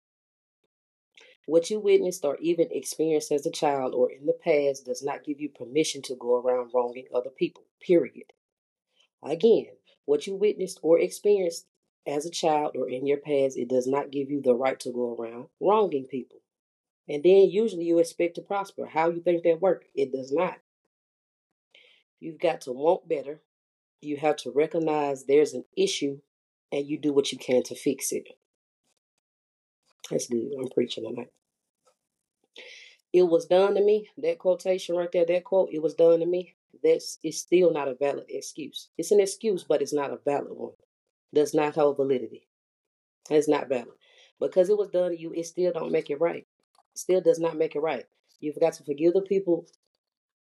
What 1.46 1.70
you 1.70 1.78
witnessed 1.78 2.24
or 2.24 2.36
even 2.38 2.66
experienced 2.72 3.30
as 3.30 3.46
a 3.46 3.52
child 3.52 3.94
or 3.94 4.10
in 4.10 4.26
the 4.26 4.32
past 4.32 4.84
does 4.84 5.02
not 5.02 5.24
give 5.24 5.40
you 5.40 5.48
permission 5.48 6.02
to 6.02 6.16
go 6.16 6.40
around 6.40 6.72
wronging 6.74 7.06
other 7.14 7.30
people, 7.30 7.62
period. 7.80 8.32
Again, 9.22 9.68
what 10.06 10.26
you 10.26 10.34
witnessed 10.34 10.80
or 10.82 10.98
experienced 10.98 11.66
as 12.04 12.26
a 12.26 12.30
child 12.30 12.76
or 12.76 12.88
in 12.88 13.06
your 13.06 13.18
past, 13.18 13.56
it 13.56 13.68
does 13.68 13.86
not 13.86 14.10
give 14.10 14.28
you 14.28 14.42
the 14.42 14.54
right 14.54 14.78
to 14.80 14.92
go 14.92 15.14
around 15.14 15.46
wronging 15.60 16.06
people. 16.06 16.38
And 17.08 17.22
then 17.22 17.48
usually 17.48 17.84
you 17.84 18.00
expect 18.00 18.34
to 18.34 18.42
prosper. 18.42 18.86
How 18.86 19.10
you 19.10 19.20
think 19.20 19.44
that 19.44 19.62
works? 19.62 19.86
It 19.94 20.12
does 20.12 20.32
not. 20.32 20.58
You've 22.18 22.40
got 22.40 22.62
to 22.62 22.72
want 22.72 23.08
better. 23.08 23.40
You 24.00 24.16
have 24.16 24.36
to 24.38 24.50
recognize 24.50 25.24
there's 25.24 25.54
an 25.54 25.64
issue 25.76 26.18
and 26.72 26.86
you 26.86 26.98
do 26.98 27.12
what 27.12 27.30
you 27.30 27.38
can 27.38 27.62
to 27.64 27.76
fix 27.76 28.10
it. 28.10 28.26
That's 30.10 30.28
good. 30.28 30.50
I'm 30.60 30.68
preaching 30.68 31.04
tonight. 31.04 31.30
It 33.12 33.22
was 33.22 33.46
done 33.46 33.74
to 33.74 33.82
me. 33.82 34.08
That 34.18 34.38
quotation 34.38 34.96
right 34.96 35.10
there, 35.12 35.26
that 35.26 35.44
quote, 35.44 35.70
it 35.72 35.82
was 35.82 35.94
done 35.94 36.20
to 36.20 36.26
me. 36.26 36.54
That's 36.82 37.18
it's 37.22 37.38
still 37.38 37.72
not 37.72 37.88
a 37.88 37.94
valid 37.94 38.26
excuse. 38.28 38.90
It's 38.98 39.10
an 39.10 39.20
excuse, 39.20 39.64
but 39.64 39.82
it's 39.82 39.94
not 39.94 40.12
a 40.12 40.18
valid 40.24 40.52
one. 40.52 40.72
Does 41.34 41.54
not 41.54 41.74
hold 41.74 41.96
validity. 41.96 42.46
It's 43.30 43.48
not 43.48 43.68
valid. 43.68 43.94
Because 44.38 44.68
it 44.68 44.76
was 44.76 44.88
done 44.88 45.10
to 45.10 45.18
you, 45.18 45.32
it 45.34 45.46
still 45.46 45.72
don't 45.72 45.92
make 45.92 46.10
it 46.10 46.20
right. 46.20 46.46
Still 46.94 47.20
does 47.20 47.38
not 47.38 47.56
make 47.56 47.74
it 47.74 47.80
right. 47.80 48.04
You've 48.40 48.60
got 48.60 48.74
to 48.74 48.84
forgive 48.84 49.14
the 49.14 49.22
people, 49.22 49.66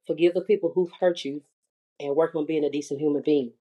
forgive 0.06 0.34
the 0.34 0.42
people 0.42 0.70
who've 0.74 0.92
hurt 1.00 1.24
you, 1.24 1.42
and 1.98 2.14
work 2.14 2.34
on 2.34 2.46
being 2.46 2.64
a 2.64 2.70
decent 2.70 3.00
human 3.00 3.22
being. 3.24 3.52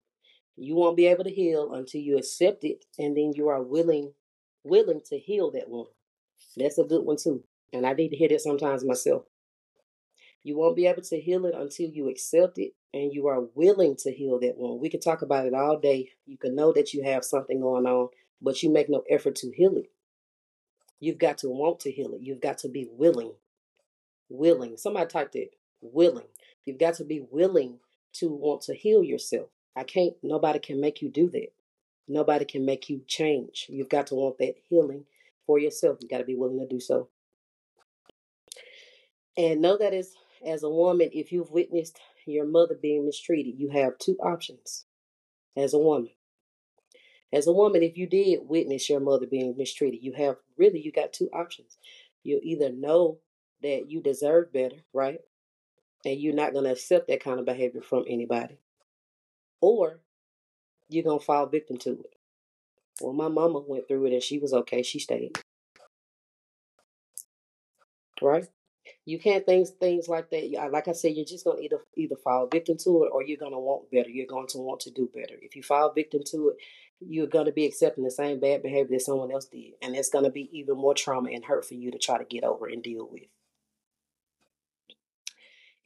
You 0.56 0.76
won't 0.76 0.98
be 0.98 1.08
able 1.08 1.24
to 1.24 1.32
heal 1.32 1.74
until 1.74 2.02
you 2.02 2.18
accept 2.18 2.64
it, 2.64 2.86
and 2.98 3.18
then 3.18 3.34
you 3.36 3.48
are 3.48 3.62
willing 3.62 4.14
willing 4.64 5.02
to 5.10 5.18
heal 5.18 5.52
that 5.52 5.70
one. 5.70 5.88
That's 6.58 6.78
a 6.78 6.84
good 6.84 7.06
one 7.06 7.18
too. 7.18 7.44
And 7.74 7.86
I 7.86 7.94
need 7.94 8.10
to 8.10 8.16
hear 8.16 8.30
that 8.30 8.42
sometimes 8.42 8.84
myself. 8.84 9.24
You 10.44 10.58
won't 10.58 10.76
be 10.76 10.88
able 10.88 11.02
to 11.02 11.20
heal 11.20 11.46
it 11.46 11.54
until 11.56 11.90
you 11.90 12.10
accept 12.10 12.58
it 12.58 12.74
and 12.94 13.14
you 13.14 13.28
are 13.28 13.42
willing 13.56 13.96
to 13.98 14.12
heal 14.12 14.40
that 14.40 14.58
one. 14.58 14.80
We 14.80 14.90
can 14.90 15.00
talk 15.00 15.22
about 15.22 15.46
it 15.46 15.54
all 15.54 15.78
day. 15.78 16.10
You 16.26 16.38
can 16.38 16.56
know 16.56 16.72
that 16.74 16.94
you 16.94 17.04
have 17.04 17.26
something 17.26 17.60
going 17.60 17.86
on, 17.86 18.10
but 18.42 18.64
you 18.64 18.72
make 18.72 18.90
no 18.90 19.04
effort 19.10 19.36
to 19.38 19.52
heal 19.52 19.76
it. 19.78 19.92
You've 21.00 21.18
got 21.18 21.38
to 21.40 21.50
want 21.50 21.82
to 21.82 21.92
heal 21.92 22.14
it. 22.14 22.22
You've 22.22 22.42
got 22.42 22.58
to 22.60 22.70
be 22.70 22.88
willing. 22.90 23.34
Willing. 24.30 24.78
Somebody 24.78 25.08
typed 25.08 25.36
it. 25.36 25.56
Willing. 25.82 26.28
You've 26.66 26.80
got 26.80 26.96
to 26.96 27.04
be 27.04 27.26
willing 27.30 27.80
to 28.14 28.30
want 28.30 28.62
to 28.64 28.74
heal 28.74 29.04
yourself. 29.04 29.50
I 29.76 29.84
can't, 29.84 30.14
nobody 30.24 30.60
can 30.60 30.82
make 30.82 31.02
you 31.02 31.10
do 31.10 31.30
that. 31.30 31.50
Nobody 32.10 32.44
can 32.44 32.66
make 32.66 32.90
you 32.90 33.02
change. 33.06 33.68
You've 33.70 33.88
got 33.88 34.08
to 34.08 34.16
want 34.16 34.40
that 34.40 34.56
healing 34.68 35.06
for 35.46 35.60
yourself. 35.60 36.00
You've 36.02 36.10
got 36.10 36.18
to 36.18 36.24
be 36.26 36.36
willing 36.36 36.60
to 36.60 36.68
do 36.68 36.80
so. 36.80 37.10
And 39.38 39.62
know 39.62 39.78
that 39.78 39.94
as 39.94 40.14
as 40.46 40.64
a 40.64 40.70
woman, 40.70 41.10
if 41.14 41.32
you've 41.32 41.52
witnessed 41.52 42.00
your 42.26 42.46
mother 42.46 42.76
being 42.82 43.06
mistreated, 43.06 43.60
you 43.60 43.70
have 43.70 43.98
two 44.00 44.18
options 44.24 44.86
as 45.56 45.74
a 45.74 45.80
woman. 45.80 46.10
As 47.32 47.46
a 47.46 47.54
woman, 47.54 47.84
if 47.84 47.96
you 47.96 48.08
did 48.08 48.40
witness 48.44 48.90
your 48.90 49.02
mother 49.02 49.28
being 49.28 49.56
mistreated, 49.56 50.02
you 50.02 50.14
have 50.14 50.38
really 50.58 50.82
you 50.82 50.92
got 50.92 51.14
two 51.14 51.30
options. 51.32 51.78
You 52.24 52.40
either 52.42 52.72
know 52.72 53.20
that 53.62 53.90
you 53.90 54.02
deserve 54.02 54.52
better, 54.52 54.78
right? 54.94 55.20
And 56.06 56.20
you're 56.20 56.34
not 56.34 56.54
gonna 56.54 56.72
accept 56.72 57.08
that 57.08 57.24
kind 57.24 57.40
of 57.40 57.46
behavior 57.46 57.82
from 57.82 58.06
anybody. 58.08 58.58
Or 59.62 60.00
you're 60.90 61.04
gonna 61.04 61.20
fall 61.20 61.46
victim 61.46 61.78
to 61.78 61.92
it. 61.92 62.14
Well, 63.02 63.14
my 63.14 63.30
mama 63.30 63.60
went 63.60 63.88
through 63.88 64.08
it 64.08 64.14
and 64.14 64.24
she 64.24 64.40
was 64.40 64.54
okay. 64.54 64.84
She 64.84 65.00
stayed. 65.00 65.38
Right? 68.22 68.48
You 69.06 69.20
can't 69.20 69.46
think 69.46 69.68
things 69.80 70.10
like 70.10 70.30
that. 70.32 70.70
Like 70.72 70.88
I 70.88 70.92
said, 70.92 71.14
you're 71.16 71.26
just 71.26 71.46
gonna 71.46 71.62
either 71.62 71.80
either 71.96 72.16
fall 72.16 72.48
victim 72.48 72.78
to 72.84 73.04
it 73.04 73.10
or 73.14 73.24
you're 73.24 73.38
gonna 73.38 73.60
want 73.60 73.90
better. 73.92 74.10
You're 74.10 74.28
going 74.28 74.48
to 74.48 74.58
want 74.58 74.82
to 74.82 74.92
do 74.92 75.10
better. 75.14 75.36
If 75.42 75.56
you 75.56 75.64
fall 75.64 75.94
victim 75.94 76.22
to 76.32 76.50
it, 76.50 76.58
you're 77.00 77.28
gonna 77.28 77.54
be 77.54 77.66
accepting 77.66 78.04
the 78.04 78.12
same 78.12 78.40
bad 78.40 78.62
behavior 78.62 78.98
that 78.98 79.02
someone 79.02 79.32
else 79.32 79.46
did, 79.46 79.74
and 79.82 79.96
it's 79.96 80.10
gonna 80.10 80.30
be 80.30 80.50
even 80.52 80.76
more 80.76 80.94
trauma 80.94 81.30
and 81.32 81.46
hurt 81.46 81.66
for 81.66 81.76
you 81.76 81.92
to 81.92 81.98
try 81.98 82.18
to 82.18 82.26
get 82.26 82.44
over 82.44 82.68
and 82.68 82.84
deal 82.84 83.08
with. 83.10 83.24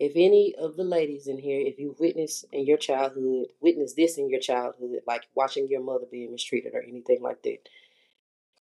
If 0.04 0.18
any 0.18 0.54
of 0.60 0.76
the 0.76 0.84
ladies 0.84 1.28
in 1.28 1.38
here, 1.38 1.62
if 1.66 1.80
you 1.80 1.96
witnessed 1.98 2.44
in 2.52 2.66
your 2.66 2.76
childhood, 2.76 3.46
witnessed 3.62 3.96
this 3.96 4.18
in 4.18 4.30
your 4.30 4.42
childhood, 4.42 5.00
like 5.08 5.22
watching 5.34 5.70
your 5.70 5.82
mother 5.82 6.04
being 6.12 6.34
mistreated 6.34 6.74
or 6.76 6.82
anything 6.82 7.22
like 7.22 7.42
that, 7.44 7.60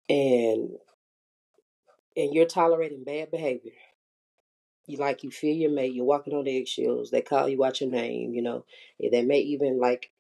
and 0.08 0.78
and 2.16 2.34
you're 2.34 2.46
tolerating 2.46 3.04
bad 3.04 3.32
behavior, 3.32 3.74
you 4.88 4.98
like 4.98 5.26
you 5.26 5.30
feel 5.30 5.58
your 5.58 5.72
mate, 5.72 5.94
you're 5.94 6.06
walking 6.06 6.34
on 6.34 6.48
eggshells, 6.48 7.12
they 7.12 7.22
call 7.22 7.50
you 7.50 7.66
out 7.66 7.82
your 7.82 7.90
name, 7.90 8.34
you 8.34 8.42
know, 8.42 8.64
they 9.12 9.22
may 9.22 9.40
even 9.40 9.78
like 9.78 10.12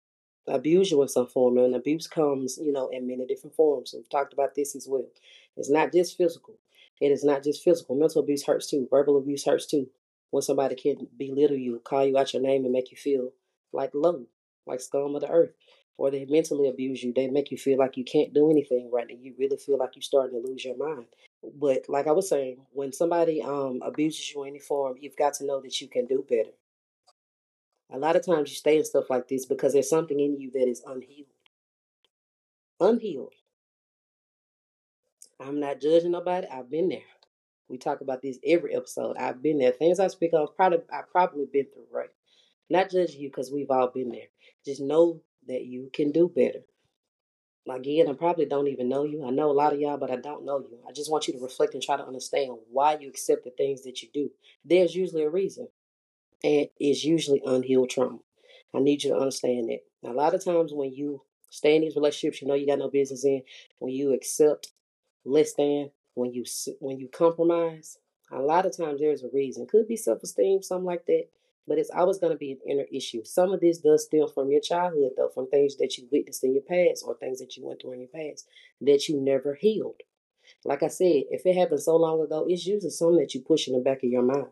abuse 0.47 0.91
you 0.91 1.01
in 1.01 1.07
some 1.07 1.27
form, 1.27 1.57
and 1.57 1.75
abuse 1.75 2.07
comes, 2.07 2.57
you 2.61 2.73
know, 2.73 2.89
in 2.89 3.07
many 3.07 3.25
different 3.25 3.55
forms. 3.55 3.93
We've 3.95 4.09
talked 4.09 4.33
about 4.33 4.53
this 4.53 4.75
as 4.75 4.85
well. 4.85 5.07
It's 5.55 5.69
not 5.69 5.93
just 5.93 6.17
physical. 6.17 6.55
It 6.99 7.13
is 7.13 7.23
not 7.23 7.41
just 7.41 7.63
physical. 7.63 7.95
Mental 7.95 8.21
abuse 8.21 8.45
hurts 8.45 8.69
too. 8.69 8.85
Verbal 8.91 9.17
abuse 9.17 9.45
hurts 9.45 9.65
too. 9.65 9.87
When 10.31 10.41
somebody 10.41 10.75
can 10.75 11.07
belittle 11.17 11.57
you, 11.57 11.79
call 11.83 12.05
you 12.05 12.17
out 12.17 12.33
your 12.33 12.41
name, 12.41 12.63
and 12.63 12.73
make 12.73 12.91
you 12.91 12.97
feel 12.97 13.31
like 13.71 13.91
low, 13.93 14.25
like 14.65 14.81
scum 14.81 15.15
of 15.15 15.21
the 15.21 15.29
earth, 15.29 15.53
or 15.97 16.11
they 16.11 16.25
mentally 16.25 16.67
abuse 16.67 17.03
you, 17.03 17.13
they 17.13 17.27
make 17.27 17.51
you 17.51 17.57
feel 17.57 17.77
like 17.77 17.97
you 17.97 18.03
can't 18.03 18.33
do 18.33 18.49
anything 18.49 18.89
right, 18.91 19.09
and 19.09 19.23
you 19.23 19.33
really 19.37 19.57
feel 19.57 19.77
like 19.77 19.95
you're 19.95 20.01
starting 20.01 20.41
to 20.41 20.47
lose 20.47 20.65
your 20.65 20.77
mind. 20.77 21.05
But 21.59 21.85
like 21.87 22.07
I 22.07 22.11
was 22.11 22.27
saying, 22.29 22.57
when 22.71 22.91
somebody 22.91 23.41
um, 23.41 23.81
abuses 23.83 24.33
you 24.33 24.43
in 24.43 24.49
any 24.49 24.59
form, 24.59 24.95
you've 24.99 25.17
got 25.17 25.35
to 25.35 25.45
know 25.45 25.61
that 25.61 25.79
you 25.79 25.87
can 25.87 26.05
do 26.05 26.25
better. 26.27 26.51
A 27.91 27.97
lot 27.97 28.15
of 28.15 28.25
times 28.25 28.49
you 28.49 28.55
stay 28.55 28.77
in 28.77 28.85
stuff 28.85 29.09
like 29.09 29.27
this 29.27 29.45
because 29.45 29.73
there's 29.73 29.89
something 29.89 30.19
in 30.19 30.39
you 30.39 30.49
that 30.51 30.67
is 30.67 30.81
unhealed. 30.85 31.27
Unhealed. 32.79 33.33
I'm 35.39 35.59
not 35.59 35.81
judging 35.81 36.11
nobody. 36.11 36.47
I've 36.47 36.69
been 36.69 36.89
there. 36.89 36.99
We 37.67 37.77
talk 37.77 38.01
about 38.01 38.21
this 38.21 38.37
every 38.45 38.75
episode. 38.75 39.17
I've 39.17 39.41
been 39.41 39.57
there. 39.57 39.71
Things 39.71 39.99
I 39.99 40.07
speak 40.07 40.31
of, 40.33 40.55
probably 40.55 40.79
I've 40.93 41.11
probably 41.11 41.45
been 41.51 41.65
through. 41.73 41.87
Right? 41.91 42.09
Not 42.69 42.91
judging 42.91 43.21
you 43.21 43.29
because 43.29 43.51
we've 43.51 43.71
all 43.71 43.89
been 43.93 44.09
there. 44.09 44.27
Just 44.65 44.81
know 44.81 45.21
that 45.47 45.65
you 45.65 45.89
can 45.93 46.11
do 46.11 46.31
better. 46.33 46.59
Again, 47.67 48.07
I 48.07 48.13
probably 48.13 48.45
don't 48.45 48.67
even 48.67 48.89
know 48.89 49.05
you. 49.05 49.25
I 49.25 49.31
know 49.31 49.49
a 49.49 49.53
lot 49.53 49.73
of 49.73 49.79
y'all, 49.79 49.97
but 49.97 50.11
I 50.11 50.17
don't 50.17 50.45
know 50.45 50.59
you. 50.59 50.77
I 50.87 50.91
just 50.91 51.09
want 51.09 51.27
you 51.27 51.33
to 51.33 51.39
reflect 51.39 51.73
and 51.73 51.81
try 51.81 51.97
to 51.97 52.05
understand 52.05 52.51
why 52.69 52.97
you 52.99 53.09
accept 53.09 53.43
the 53.43 53.49
things 53.49 53.81
that 53.83 54.03
you 54.03 54.09
do. 54.13 54.29
There's 54.63 54.95
usually 54.95 55.23
a 55.23 55.29
reason, 55.29 55.67
and 56.43 56.67
it's 56.79 57.03
usually 57.03 57.41
unhealed 57.43 57.89
trauma. 57.89 58.19
I 58.75 58.79
need 58.79 59.03
you 59.03 59.11
to 59.11 59.17
understand 59.17 59.69
that. 59.69 59.79
Now, 60.03 60.11
a 60.11 60.13
lot 60.13 60.35
of 60.35 60.43
times 60.43 60.73
when 60.73 60.93
you 60.93 61.23
stay 61.49 61.75
in 61.75 61.81
these 61.81 61.95
relationships, 61.95 62.41
you 62.41 62.47
know 62.47 62.53
you 62.53 62.67
got 62.67 62.77
no 62.77 62.89
business 62.89 63.25
in. 63.25 63.41
When 63.79 63.93
you 63.93 64.13
accept 64.13 64.71
less 65.23 65.53
than, 65.53 65.89
when 66.15 66.33
you 66.33 66.43
when 66.79 66.99
you 66.99 67.07
compromise, 67.07 67.99
a 68.31 68.39
lot 68.39 68.65
of 68.65 68.75
times 68.75 68.99
there's 68.99 69.23
a 69.23 69.29
reason. 69.31 69.67
Could 69.67 69.87
be 69.87 69.95
self 69.95 70.23
esteem, 70.23 70.61
something 70.61 70.85
like 70.85 71.05
that 71.05 71.27
but 71.67 71.77
it's 71.77 71.89
always 71.89 72.17
going 72.17 72.31
to 72.31 72.37
be 72.37 72.51
an 72.51 72.59
inner 72.67 72.85
issue. 72.91 73.23
Some 73.23 73.51
of 73.51 73.59
this 73.59 73.79
does 73.79 74.05
stem 74.05 74.27
from 74.33 74.51
your 74.51 74.61
childhood, 74.61 75.13
though, 75.17 75.29
from 75.29 75.49
things 75.49 75.77
that 75.77 75.97
you 75.97 76.07
witnessed 76.11 76.43
in 76.43 76.53
your 76.53 76.61
past 76.61 77.03
or 77.05 77.15
things 77.15 77.39
that 77.39 77.57
you 77.57 77.65
went 77.65 77.81
through 77.81 77.93
in 77.93 77.99
your 78.01 78.09
past 78.09 78.47
that 78.81 79.07
you 79.09 79.19
never 79.19 79.55
healed. 79.55 80.01
Like 80.63 80.83
I 80.83 80.89
said, 80.89 81.23
if 81.31 81.45
it 81.45 81.55
happened 81.55 81.81
so 81.81 81.95
long 81.95 82.21
ago, 82.21 82.45
it's 82.47 82.67
usually 82.67 82.91
something 82.91 83.17
that 83.17 83.33
you 83.33 83.41
push 83.41 83.67
in 83.67 83.73
the 83.73 83.79
back 83.79 84.03
of 84.03 84.09
your 84.09 84.21
mind 84.21 84.47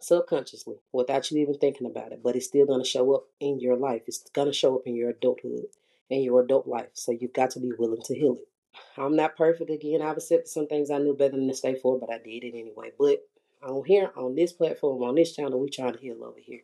subconsciously 0.00 0.76
without 0.92 1.28
you 1.28 1.38
even 1.40 1.58
thinking 1.58 1.86
about 1.86 2.12
it, 2.12 2.20
but 2.22 2.36
it's 2.36 2.46
still 2.46 2.64
going 2.64 2.80
to 2.80 2.88
show 2.88 3.14
up 3.14 3.24
in 3.40 3.58
your 3.58 3.76
life. 3.76 4.02
It's 4.06 4.22
going 4.32 4.46
to 4.46 4.52
show 4.52 4.76
up 4.76 4.82
in 4.86 4.94
your 4.94 5.10
adulthood, 5.10 5.66
in 6.08 6.22
your 6.22 6.40
adult 6.40 6.68
life. 6.68 6.90
So 6.94 7.10
you've 7.10 7.32
got 7.32 7.50
to 7.50 7.60
be 7.60 7.72
willing 7.76 8.02
to 8.04 8.14
heal 8.14 8.36
it. 8.38 8.48
I'm 8.96 9.16
not 9.16 9.36
perfect 9.36 9.70
again. 9.70 10.02
I've 10.02 10.16
accepted 10.16 10.48
some 10.48 10.66
things 10.66 10.90
I 10.90 10.98
knew 10.98 11.14
better 11.14 11.36
than 11.36 11.48
to 11.48 11.54
stay 11.54 11.74
for, 11.74 11.98
but 11.98 12.10
I 12.10 12.18
did 12.18 12.44
it 12.44 12.58
anyway. 12.58 12.92
But 12.98 13.20
on 13.62 13.84
here, 13.84 14.10
on 14.16 14.34
this 14.34 14.52
platform, 14.52 15.02
on 15.02 15.14
this 15.14 15.34
channel, 15.34 15.60
we 15.60 15.70
trying 15.70 15.94
to 15.94 15.98
heal 15.98 16.24
over 16.24 16.38
here. 16.38 16.62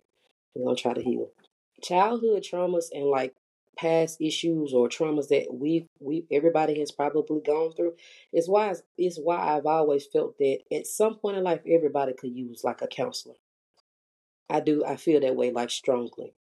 We're 0.54 0.64
gonna 0.64 0.76
try 0.76 0.94
to 0.94 1.02
heal. 1.02 1.30
Childhood 1.82 2.42
traumas 2.42 2.86
and 2.92 3.06
like 3.06 3.34
past 3.76 4.20
issues 4.20 4.72
or 4.72 4.88
traumas 4.88 5.28
that 5.28 5.52
we 5.52 5.88
we 6.00 6.24
everybody 6.30 6.78
has 6.78 6.92
probably 6.92 7.40
gone 7.40 7.72
through 7.72 7.94
is 8.32 8.48
why 8.48 8.72
it's 8.96 9.18
why 9.18 9.36
I've 9.36 9.66
always 9.66 10.06
felt 10.06 10.38
that 10.38 10.60
at 10.72 10.86
some 10.86 11.16
point 11.16 11.36
in 11.36 11.44
life 11.44 11.60
everybody 11.68 12.12
could 12.12 12.34
use 12.34 12.62
like 12.62 12.82
a 12.82 12.86
counselor. 12.86 13.34
I 14.48 14.60
do 14.60 14.84
I 14.84 14.96
feel 14.96 15.20
that 15.20 15.36
way 15.36 15.50
like 15.50 15.70
strongly. 15.70 16.34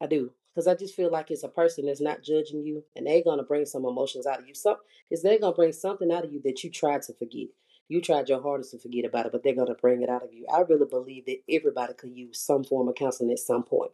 I 0.00 0.06
do 0.06 0.32
because 0.54 0.66
I 0.68 0.74
just 0.74 0.94
feel 0.94 1.10
like 1.10 1.30
it's 1.30 1.42
a 1.42 1.48
person 1.48 1.86
that's 1.86 2.00
not 2.00 2.22
judging 2.22 2.62
you 2.62 2.84
and 2.94 3.06
they're 3.06 3.24
gonna 3.24 3.42
bring 3.42 3.66
some 3.66 3.84
emotions 3.84 4.26
out 4.26 4.40
of 4.40 4.46
you. 4.46 4.54
Some 4.54 4.76
is 5.10 5.22
they're 5.22 5.38
gonna 5.38 5.54
bring 5.54 5.72
something 5.72 6.12
out 6.12 6.24
of 6.24 6.32
you 6.32 6.40
that 6.44 6.62
you 6.62 6.70
tried 6.70 7.02
to 7.02 7.14
forget. 7.14 7.48
You 7.88 8.00
tried 8.00 8.28
your 8.28 8.40
hardest 8.40 8.70
to 8.70 8.78
forget 8.78 9.04
about 9.04 9.26
it, 9.26 9.32
but 9.32 9.42
they're 9.42 9.54
going 9.54 9.68
to 9.68 9.74
bring 9.74 10.02
it 10.02 10.08
out 10.08 10.24
of 10.24 10.32
you. 10.32 10.46
I 10.52 10.60
really 10.60 10.86
believe 10.86 11.26
that 11.26 11.42
everybody 11.50 11.92
could 11.92 12.16
use 12.16 12.40
some 12.40 12.64
form 12.64 12.88
of 12.88 12.94
counseling 12.94 13.30
at 13.30 13.38
some 13.38 13.62
point. 13.62 13.90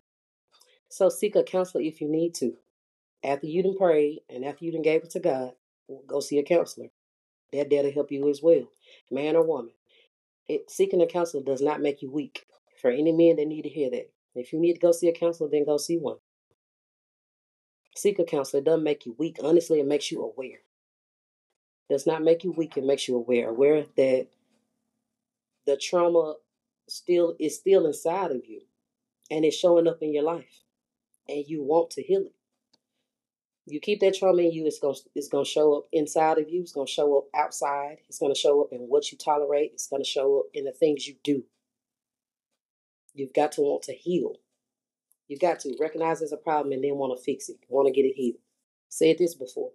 So 0.88 1.09
seek 1.09 1.35
a 1.37 1.43
counselor 1.43 1.83
if 1.83 2.00
you 2.00 2.09
need 2.09 2.35
to. 2.37 2.55
After 3.23 3.47
you 3.47 3.62
done 3.62 3.76
prayed 3.76 4.21
and 4.29 4.45
after 4.45 4.64
you 4.64 4.73
done 4.73 4.83
gave 4.83 5.02
it 5.02 5.11
to 5.11 5.21
God, 5.21 5.52
go 6.07 6.21
see 6.21 6.38
a 6.38 6.43
counselor. 6.43 6.88
That 7.52 7.69
there 7.69 7.83
to 7.83 7.90
help 7.90 8.12
you 8.12 8.29
as 8.29 8.40
well, 8.43 8.69
man 9.11 9.35
or 9.35 9.43
woman. 9.43 9.73
It, 10.49 10.71
seeking 10.71 11.02
a 11.02 11.07
counselor 11.07 11.43
does 11.43 11.61
not 11.61 11.81
make 11.81 12.00
you 12.00 12.11
weak. 12.11 12.47
For 12.81 12.90
any 12.90 13.12
men 13.12 13.37
that 13.37 13.47
need 13.47 13.62
to 13.62 13.69
hear 13.69 13.90
that, 13.90 14.11
if 14.35 14.52
you 14.52 14.61
need 14.61 14.75
to 14.75 14.81
go 14.81 14.93
see 14.93 15.09
a 15.09 15.12
counselor, 15.12 15.50
then 15.50 15.67
go 15.67 15.76
see 15.76 15.99
one. 15.99 16.17
Seek 17.97 18.18
a 18.18 18.25
counselor. 18.25 18.61
It 18.61 18.64
doesn't 18.64 18.85
make 18.85 19.06
you 19.06 19.14
weak. 19.18 19.38
Honestly, 19.42 19.80
it 19.80 19.87
makes 19.87 20.11
you 20.11 20.23
aware 20.23 20.61
does 21.90 22.06
not 22.06 22.23
make 22.23 22.44
you 22.44 22.52
weak. 22.52 22.76
It 22.76 22.85
makes 22.85 23.09
you 23.09 23.16
aware, 23.16 23.49
aware 23.50 23.85
that 23.97 24.28
the 25.66 25.76
trauma 25.76 26.37
still 26.88 27.35
is 27.38 27.56
still 27.56 27.85
inside 27.85 28.30
of 28.30 28.47
you, 28.47 28.62
and 29.30 29.44
it's 29.44 29.56
showing 29.56 29.88
up 29.88 29.99
in 30.00 30.14
your 30.14 30.23
life, 30.23 30.62
and 31.28 31.44
you 31.47 31.62
want 31.62 31.90
to 31.90 32.02
heal 32.02 32.20
it. 32.20 32.35
You 33.66 33.80
keep 33.80 34.00
that 34.00 34.14
trauma 34.14 34.42
in 34.42 34.52
you, 34.52 34.66
it's 34.66 34.78
gonna 34.78 34.97
it's 35.14 35.28
gonna 35.28 35.44
show 35.44 35.75
up 35.75 35.85
inside 35.92 36.38
of 36.38 36.49
you. 36.49 36.62
It's 36.62 36.73
gonna 36.73 36.87
show 36.87 37.18
up 37.18 37.25
outside. 37.35 37.99
It's 38.09 38.18
gonna 38.18 38.35
show 38.35 38.62
up 38.62 38.73
in 38.73 38.80
what 38.82 39.12
you 39.12 39.18
tolerate. 39.18 39.73
It's 39.75 39.88
gonna 39.88 40.04
show 40.04 40.40
up 40.40 40.47
in 40.54 40.64
the 40.64 40.73
things 40.73 41.06
you 41.06 41.16
do. 41.23 41.44
You've 43.14 43.35
got 43.35 43.52
to 43.52 43.62
want 43.62 43.82
to 43.82 43.92
heal. 43.92 44.37
You've 45.30 45.38
got 45.38 45.60
to 45.60 45.76
recognize 45.78 46.18
there's 46.18 46.32
a 46.32 46.37
problem 46.37 46.72
and 46.72 46.82
then 46.82 46.96
want 46.96 47.16
to 47.16 47.22
fix 47.22 47.49
it. 47.49 47.58
Want 47.68 47.87
to 47.87 47.92
get 47.92 48.04
it 48.04 48.16
healed. 48.16 48.40
Said 48.88 49.14
this 49.16 49.37
before. 49.37 49.70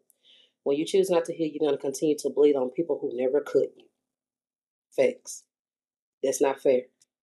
When 0.63 0.75
you 0.75 0.85
choose 0.85 1.09
not 1.09 1.23
to 1.25 1.33
heal, 1.33 1.49
you're 1.49 1.65
going 1.65 1.77
to 1.77 1.81
continue 1.81 2.17
to 2.17 2.29
bleed 2.29 2.57
on 2.57 2.71
people 2.71 2.99
who 3.01 3.15
never 3.15 3.39
could 3.39 3.69
you. 3.77 3.85
Facts. 4.93 5.45
That's 6.21 6.41
not 6.41 6.59
fair. 6.59 6.81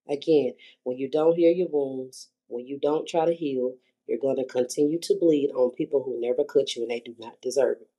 Again, 0.08 0.54
when 0.82 0.96
you 0.96 1.10
don't 1.10 1.36
heal 1.36 1.52
your 1.52 1.68
wounds, 1.68 2.30
when 2.46 2.66
you 2.66 2.78
don't 2.80 3.06
try 3.06 3.26
to 3.26 3.34
heal, 3.34 3.74
you're 4.08 4.18
going 4.18 4.36
to 4.36 4.46
continue 4.46 4.98
to 5.00 5.14
bleed 5.20 5.50
on 5.54 5.70
people 5.72 6.02
who 6.02 6.18
never 6.18 6.42
could 6.42 6.74
you 6.74 6.80
and 6.80 6.90
they 6.90 7.00
do 7.00 7.14
not 7.18 7.42
deserve 7.42 7.76
it. 7.82 7.90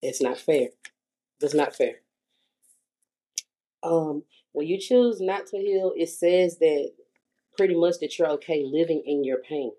It's 0.00 0.22
not 0.22 0.38
fair. 0.38 0.68
It's 1.42 1.52
not 1.52 1.76
fair. 1.76 1.96
Um, 3.82 4.22
when 4.52 4.66
you 4.66 4.78
choose 4.78 5.20
not 5.20 5.46
to 5.48 5.58
heal, 5.58 5.92
it 5.94 6.08
says 6.08 6.56
that 6.60 6.92
pretty 7.56 7.74
much 7.74 7.96
that 8.00 8.18
you're 8.18 8.30
okay 8.30 8.64
living 8.64 9.02
in 9.06 9.24
your 9.24 9.38
pain. 9.38 9.72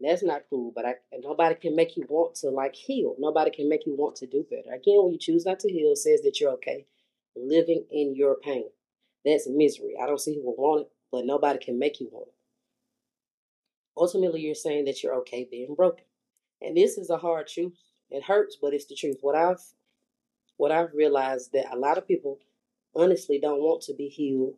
That's 0.00 0.22
not 0.22 0.42
cool, 0.50 0.72
but 0.74 0.84
I, 0.84 0.94
nobody 1.20 1.54
can 1.54 1.74
make 1.74 1.96
you 1.96 2.04
want 2.08 2.34
to 2.36 2.50
like 2.50 2.74
heal. 2.74 3.14
Nobody 3.18 3.50
can 3.50 3.68
make 3.68 3.86
you 3.86 3.96
want 3.96 4.16
to 4.16 4.26
do 4.26 4.44
better. 4.50 4.74
Again, 4.74 5.02
when 5.02 5.12
you 5.12 5.18
choose 5.18 5.46
not 5.46 5.60
to 5.60 5.72
heal, 5.72 5.94
says 5.96 6.20
that 6.22 6.38
you're 6.38 6.52
okay 6.52 6.86
living 7.34 7.84
in 7.90 8.14
your 8.14 8.36
pain. 8.36 8.68
That's 9.24 9.48
misery. 9.48 9.94
I 10.00 10.06
don't 10.06 10.20
see 10.20 10.34
who 10.34 10.44
will 10.44 10.56
want 10.56 10.82
it, 10.82 10.90
but 11.10 11.24
nobody 11.24 11.58
can 11.58 11.78
make 11.78 12.00
you 12.00 12.08
want 12.12 12.28
it. 12.28 12.34
Ultimately, 13.96 14.40
you're 14.40 14.54
saying 14.54 14.84
that 14.84 15.02
you're 15.02 15.14
okay 15.16 15.48
being 15.50 15.74
broken. 15.74 16.04
And 16.60 16.76
this 16.76 16.98
is 16.98 17.10
a 17.10 17.18
hard 17.18 17.48
truth. 17.48 17.72
It 18.10 18.22
hurts, 18.22 18.56
but 18.60 18.74
it's 18.74 18.86
the 18.86 18.94
truth. 18.94 19.16
What 19.20 19.34
I've 19.34 19.60
what 20.58 20.72
I've 20.72 20.94
realized 20.94 21.52
that 21.52 21.72
a 21.72 21.76
lot 21.76 21.98
of 21.98 22.08
people 22.08 22.38
honestly 22.94 23.38
don't 23.38 23.60
want 23.60 23.82
to 23.82 23.94
be 23.94 24.08
healed, 24.08 24.54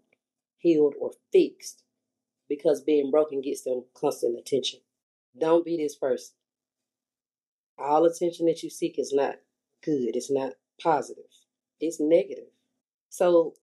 healed 0.59 0.95
or 1.01 1.11
fixed 1.33 1.83
because 2.49 2.81
being 2.81 3.11
broken 3.11 3.41
gets 3.41 3.63
them 3.63 3.85
constant 3.95 4.39
attention. 4.39 4.81
Don't 5.39 5.65
be 5.65 5.77
this 5.77 5.97
person. 5.97 6.35
All 7.79 8.05
attention 8.05 8.47
that 8.47 8.63
you 8.63 8.71
seek 8.71 8.99
is 8.99 9.13
not 9.13 9.37
good. 9.85 10.17
It's 10.17 10.31
not 10.31 10.55
positive. 10.83 11.25
It's 11.81 12.01
negative. 12.01 12.51
So, 13.09 13.55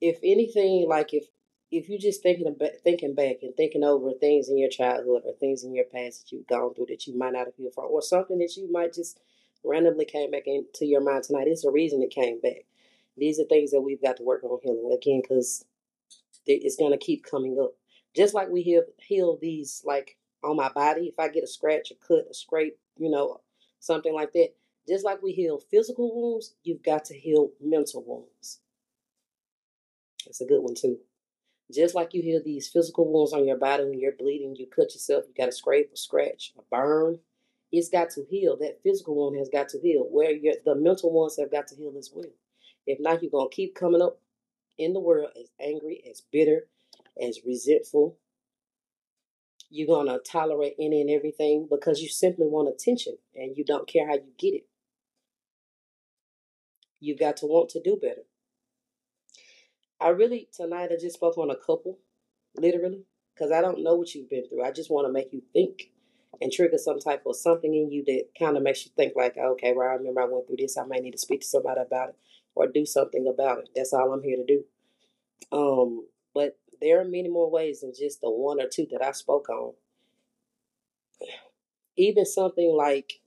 if 0.00 0.18
anything, 0.22 0.86
like 0.88 1.12
if 1.12 1.26
if 1.70 1.88
you're 1.88 1.98
just 1.98 2.22
thinking 2.22 2.46
about 2.46 2.70
thinking 2.84 3.14
back 3.14 3.36
and 3.42 3.54
thinking 3.56 3.82
over 3.82 4.12
things 4.12 4.48
in 4.48 4.58
your 4.58 4.68
childhood 4.68 5.22
or 5.24 5.32
things 5.40 5.64
in 5.64 5.74
your 5.74 5.86
past 5.86 6.20
that 6.20 6.32
you've 6.32 6.46
gone 6.46 6.74
through 6.74 6.86
that 6.88 7.06
you 7.06 7.16
might 7.16 7.32
not 7.32 7.46
have 7.46 7.54
healed 7.56 7.72
from, 7.74 7.86
or 7.90 8.02
something 8.02 8.38
that 8.38 8.54
you 8.56 8.70
might 8.70 8.92
just 8.92 9.18
randomly 9.64 10.04
came 10.04 10.30
back 10.30 10.42
into 10.46 10.84
your 10.84 11.00
mind 11.00 11.24
tonight, 11.24 11.46
it's 11.46 11.64
a 11.64 11.70
reason 11.70 12.02
it 12.02 12.10
came 12.10 12.40
back. 12.40 12.66
These 13.16 13.40
are 13.40 13.44
things 13.44 13.70
that 13.70 13.80
we've 13.80 14.02
got 14.02 14.18
to 14.18 14.22
work 14.22 14.44
on 14.44 14.58
healing 14.62 14.92
again 14.92 15.22
because 15.22 15.64
it's 16.46 16.76
going 16.76 16.92
to 16.92 16.98
keep 16.98 17.24
coming 17.24 17.58
up. 17.62 17.72
Just 18.14 18.34
like 18.34 18.48
we 18.48 18.62
heal 18.62 18.82
heal 18.98 19.38
these 19.40 19.82
like 19.84 20.16
on 20.44 20.56
my 20.56 20.68
body, 20.70 21.06
if 21.06 21.18
I 21.18 21.28
get 21.28 21.44
a 21.44 21.46
scratch, 21.46 21.90
a 21.90 21.94
cut, 21.94 22.26
a 22.30 22.34
scrape, 22.34 22.76
you 22.98 23.10
know, 23.10 23.40
something 23.80 24.12
like 24.14 24.32
that. 24.32 24.50
Just 24.88 25.04
like 25.04 25.22
we 25.22 25.32
heal 25.32 25.60
physical 25.70 26.14
wounds, 26.14 26.54
you've 26.64 26.82
got 26.82 27.04
to 27.06 27.14
heal 27.14 27.50
mental 27.60 28.02
wounds. 28.04 28.58
That's 30.24 30.40
a 30.40 30.46
good 30.46 30.62
one 30.62 30.74
too. 30.74 30.98
Just 31.72 31.94
like 31.94 32.12
you 32.12 32.22
heal 32.22 32.42
these 32.44 32.68
physical 32.68 33.10
wounds 33.10 33.32
on 33.32 33.46
your 33.46 33.56
body 33.56 33.84
when 33.84 33.98
you're 33.98 34.12
bleeding, 34.12 34.56
you 34.56 34.66
cut 34.66 34.92
yourself, 34.92 35.24
you 35.26 35.34
got 35.34 35.48
a 35.48 35.52
scrape, 35.52 35.90
a 35.92 35.96
scratch, 35.96 36.52
a 36.58 36.62
burn. 36.70 37.18
It's 37.70 37.88
got 37.88 38.10
to 38.10 38.24
heal. 38.28 38.56
That 38.58 38.82
physical 38.82 39.14
wound 39.14 39.38
has 39.38 39.48
got 39.48 39.70
to 39.70 39.80
heal. 39.80 40.06
Where 40.10 40.32
your, 40.32 40.54
the 40.64 40.74
mental 40.74 41.10
ones 41.12 41.38
have 41.38 41.50
got 41.50 41.68
to 41.68 41.76
heal 41.76 41.94
as 41.98 42.10
well. 42.12 42.26
If 42.86 43.00
not, 43.00 43.22
you're 43.22 43.30
gonna 43.30 43.48
keep 43.50 43.74
coming 43.74 44.02
up 44.02 44.20
in 44.76 44.92
the 44.92 45.00
world 45.00 45.30
as 45.40 45.50
angry, 45.60 46.02
as 46.10 46.20
bitter, 46.20 46.66
as 47.20 47.40
resentful. 47.46 48.16
You're 49.70 49.88
gonna 49.88 50.18
tolerate 50.18 50.74
any 50.78 51.00
and 51.00 51.10
everything 51.10 51.66
because 51.70 52.00
you 52.00 52.08
simply 52.08 52.46
want 52.46 52.68
attention 52.68 53.16
and 53.34 53.56
you 53.56 53.64
don't 53.64 53.88
care 53.88 54.06
how 54.06 54.14
you 54.14 54.32
get 54.38 54.54
it. 54.54 54.66
You've 57.00 57.18
got 57.18 57.36
to 57.38 57.46
want 57.46 57.70
to 57.70 57.82
do 57.82 57.98
better. 58.00 58.22
I 60.00 60.08
really 60.08 60.48
tonight 60.54 60.90
I 60.92 60.96
just 61.00 61.16
spoke 61.16 61.38
on 61.38 61.50
a 61.50 61.56
couple, 61.56 61.98
literally, 62.56 63.04
because 63.34 63.50
I 63.52 63.60
don't 63.60 63.82
know 63.82 63.94
what 63.94 64.14
you've 64.14 64.28
been 64.28 64.48
through. 64.48 64.62
I 64.62 64.72
just 64.72 64.90
want 64.90 65.06
to 65.06 65.12
make 65.12 65.32
you 65.32 65.42
think 65.52 65.90
and 66.40 66.50
trigger 66.52 66.78
some 66.78 66.98
type 66.98 67.22
of 67.26 67.36
something 67.36 67.74
in 67.74 67.90
you 67.90 68.04
that 68.06 68.28
kind 68.38 68.56
of 68.56 68.62
makes 68.62 68.84
you 68.84 68.92
think 68.96 69.14
like, 69.16 69.36
okay, 69.36 69.72
well, 69.74 69.88
I 69.88 69.94
remember 69.94 70.22
I 70.22 70.26
went 70.26 70.46
through 70.46 70.56
this. 70.58 70.76
I 70.76 70.84
may 70.84 70.98
need 70.98 71.12
to 71.12 71.18
speak 71.18 71.40
to 71.40 71.46
somebody 71.46 71.80
about 71.80 72.10
it 72.10 72.16
or 72.54 72.66
do 72.66 72.84
something 72.84 73.26
about 73.32 73.58
it. 73.58 73.68
That's 73.74 73.92
all 73.92 74.12
I'm 74.12 74.22
here 74.22 74.36
to 74.36 74.44
do. 74.44 74.64
Um, 75.52 76.06
but 76.34 76.58
there 76.82 77.00
are 77.00 77.04
many 77.04 77.28
more 77.28 77.50
ways 77.50 77.80
than 77.80 77.92
just 77.98 78.20
the 78.20 78.30
one 78.30 78.60
or 78.60 78.66
two 78.66 78.86
that 78.90 79.02
I 79.02 79.12
spoke 79.12 79.48
on. 79.48 79.72
Even 81.96 82.26
something 82.26 82.74
like 82.76 83.20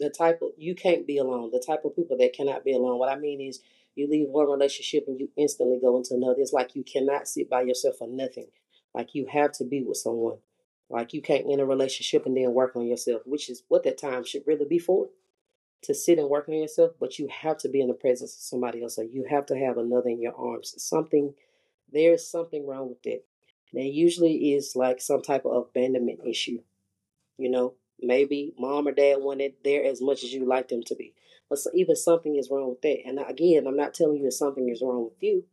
the 0.00 0.10
type 0.10 0.40
of 0.42 0.50
you 0.56 0.74
can't 0.74 1.06
be 1.06 1.18
alone, 1.18 1.50
the 1.52 1.62
type 1.64 1.84
of 1.84 1.94
people 1.94 2.16
that 2.18 2.32
cannot 2.32 2.64
be 2.64 2.72
alone. 2.72 2.98
What 2.98 3.12
I 3.12 3.16
mean 3.16 3.40
is 3.40 3.60
you 3.94 4.08
leave 4.08 4.28
one 4.28 4.50
relationship 4.50 5.04
and 5.06 5.20
you 5.20 5.28
instantly 5.36 5.78
go 5.80 5.96
into 5.96 6.14
another. 6.14 6.40
It's 6.40 6.52
like 6.52 6.74
you 6.74 6.82
cannot 6.82 7.28
sit 7.28 7.48
by 7.48 7.62
yourself 7.62 7.96
for 7.98 8.08
nothing. 8.08 8.48
Like 8.94 9.14
you 9.14 9.26
have 9.26 9.52
to 9.52 9.64
be 9.64 9.82
with 9.82 9.96
someone. 9.96 10.38
Like 10.90 11.12
you 11.12 11.22
can't 11.22 11.46
end 11.50 11.60
a 11.60 11.66
relationship 11.66 12.26
and 12.26 12.36
then 12.36 12.52
work 12.52 12.76
on 12.76 12.86
yourself, 12.86 13.22
which 13.24 13.48
is 13.48 13.62
what 13.68 13.84
that 13.84 13.98
time 13.98 14.24
should 14.24 14.42
really 14.46 14.66
be 14.66 14.78
for. 14.78 15.08
To 15.82 15.94
sit 15.94 16.18
and 16.18 16.30
work 16.30 16.48
on 16.48 16.54
yourself, 16.54 16.92
but 16.98 17.18
you 17.18 17.28
have 17.28 17.58
to 17.58 17.68
be 17.68 17.80
in 17.82 17.88
the 17.88 17.94
presence 17.94 18.34
of 18.34 18.40
somebody 18.40 18.82
else. 18.82 18.96
So 18.96 19.02
you 19.02 19.26
have 19.28 19.44
to 19.46 19.58
have 19.58 19.76
another 19.76 20.08
in 20.08 20.22
your 20.22 20.34
arms. 20.34 20.74
Something 20.78 21.34
there's 21.92 22.26
something 22.26 22.66
wrong 22.66 22.88
with 22.88 23.02
that. 23.04 23.24
There 23.72 23.82
usually 23.82 24.54
is 24.54 24.76
like 24.76 25.00
some 25.00 25.22
type 25.22 25.44
of 25.44 25.66
abandonment 25.68 26.20
issue. 26.26 26.60
You 27.38 27.50
know, 27.50 27.74
maybe 28.00 28.54
mom 28.58 28.86
or 28.86 28.92
dad 28.92 29.16
wanted 29.20 29.54
there 29.64 29.84
as 29.84 30.00
much 30.00 30.22
as 30.22 30.32
you 30.32 30.46
like 30.46 30.68
them 30.68 30.82
to 30.84 30.94
be. 30.94 31.14
But 31.48 31.58
so 31.58 31.70
even 31.74 31.96
something 31.96 32.36
is 32.36 32.48
wrong 32.50 32.70
with 32.70 32.82
that. 32.82 32.98
And 33.06 33.18
again, 33.26 33.66
I'm 33.66 33.76
not 33.76 33.94
telling 33.94 34.18
you 34.18 34.24
that 34.24 34.32
something 34.32 34.68
is 34.68 34.82
wrong 34.82 35.04
with 35.04 35.20
you. 35.20 35.44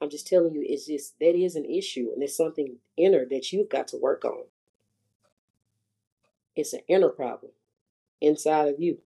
I'm 0.00 0.10
just 0.10 0.26
telling 0.26 0.54
you 0.54 0.64
it's 0.64 0.86
just 0.86 1.18
that 1.18 1.34
is 1.34 1.56
an 1.56 1.64
issue 1.64 2.10
and 2.12 2.22
it's 2.22 2.36
something 2.36 2.76
inner 2.96 3.24
that 3.30 3.52
you've 3.52 3.68
got 3.68 3.88
to 3.88 3.96
work 3.96 4.24
on. 4.24 4.44
It's 6.54 6.72
an 6.72 6.80
inner 6.88 7.08
problem 7.08 7.52
inside 8.20 8.68
of 8.68 8.80
you. 8.80 8.98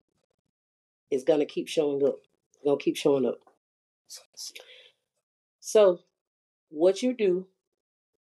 It's 1.10 1.24
gonna 1.24 1.46
keep 1.46 1.68
showing 1.68 2.06
up. 2.06 2.20
It's 2.54 2.64
gonna 2.64 2.78
keep 2.78 2.98
showing 2.98 3.26
up. 3.26 3.40
So 5.60 6.00
what 6.72 7.04
you 7.04 7.14
do, 7.14 7.48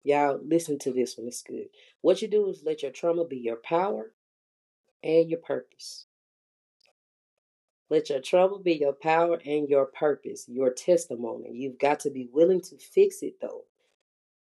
y'all 0.05 0.41
listen 0.45 0.79
to 0.81 0.93
this 0.93 1.17
one, 1.17 1.29
it's 1.29 1.43
good. 1.43 1.69
What 2.01 2.21
you 2.23 2.29
do 2.29 2.49
is 2.49 2.63
let 2.65 2.83
your 2.83 2.93
trauma 2.93 3.25
be 3.25 3.39
your 3.39 3.57
power 3.57 4.13
and 5.03 5.31
your 5.31 5.41
purpose. 5.41 6.07
Let 7.89 8.09
your 8.09 8.21
trouble 8.21 8.59
be 8.59 8.75
your 8.75 8.95
power 8.95 9.39
and 9.45 9.69
your 9.69 9.87
purpose, 9.87 10.47
your 10.49 10.73
testimony. 10.73 11.51
You've 11.53 11.79
got 11.79 12.01
to 12.01 12.11
be 12.11 12.29
willing 12.33 12.63
to 12.63 12.79
fix 12.79 13.23
it 13.23 13.35
though. 13.41 13.65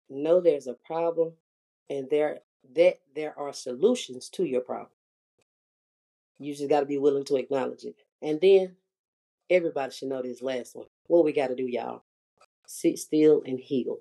Know 0.10 0.42
there's 0.42 0.68
a 0.68 0.74
problem 0.74 1.34
and 1.90 2.10
there 2.10 2.40
that 2.74 2.96
there 3.16 3.38
are 3.38 3.54
solutions 3.54 4.30
to 4.30 4.46
your 4.46 4.62
problem. 4.62 4.90
You 6.40 6.56
just 6.56 6.70
got 6.70 6.80
to 6.80 6.86
be 6.86 6.98
willing 6.98 7.24
to 7.26 7.36
acknowledge 7.36 7.84
it. 7.84 7.96
And 8.22 8.42
then 8.42 8.76
everybody 9.50 9.92
should 9.92 10.10
know 10.10 10.22
this 10.22 10.42
last 10.42 10.76
one. 10.76 10.88
What 11.08 11.24
we 11.24 11.32
got 11.32 11.48
to 11.48 11.56
do, 11.56 11.68
y'all? 11.68 12.04
Sit 12.68 13.00
still 13.00 13.44
and 13.46 13.60
heal. 13.60 14.00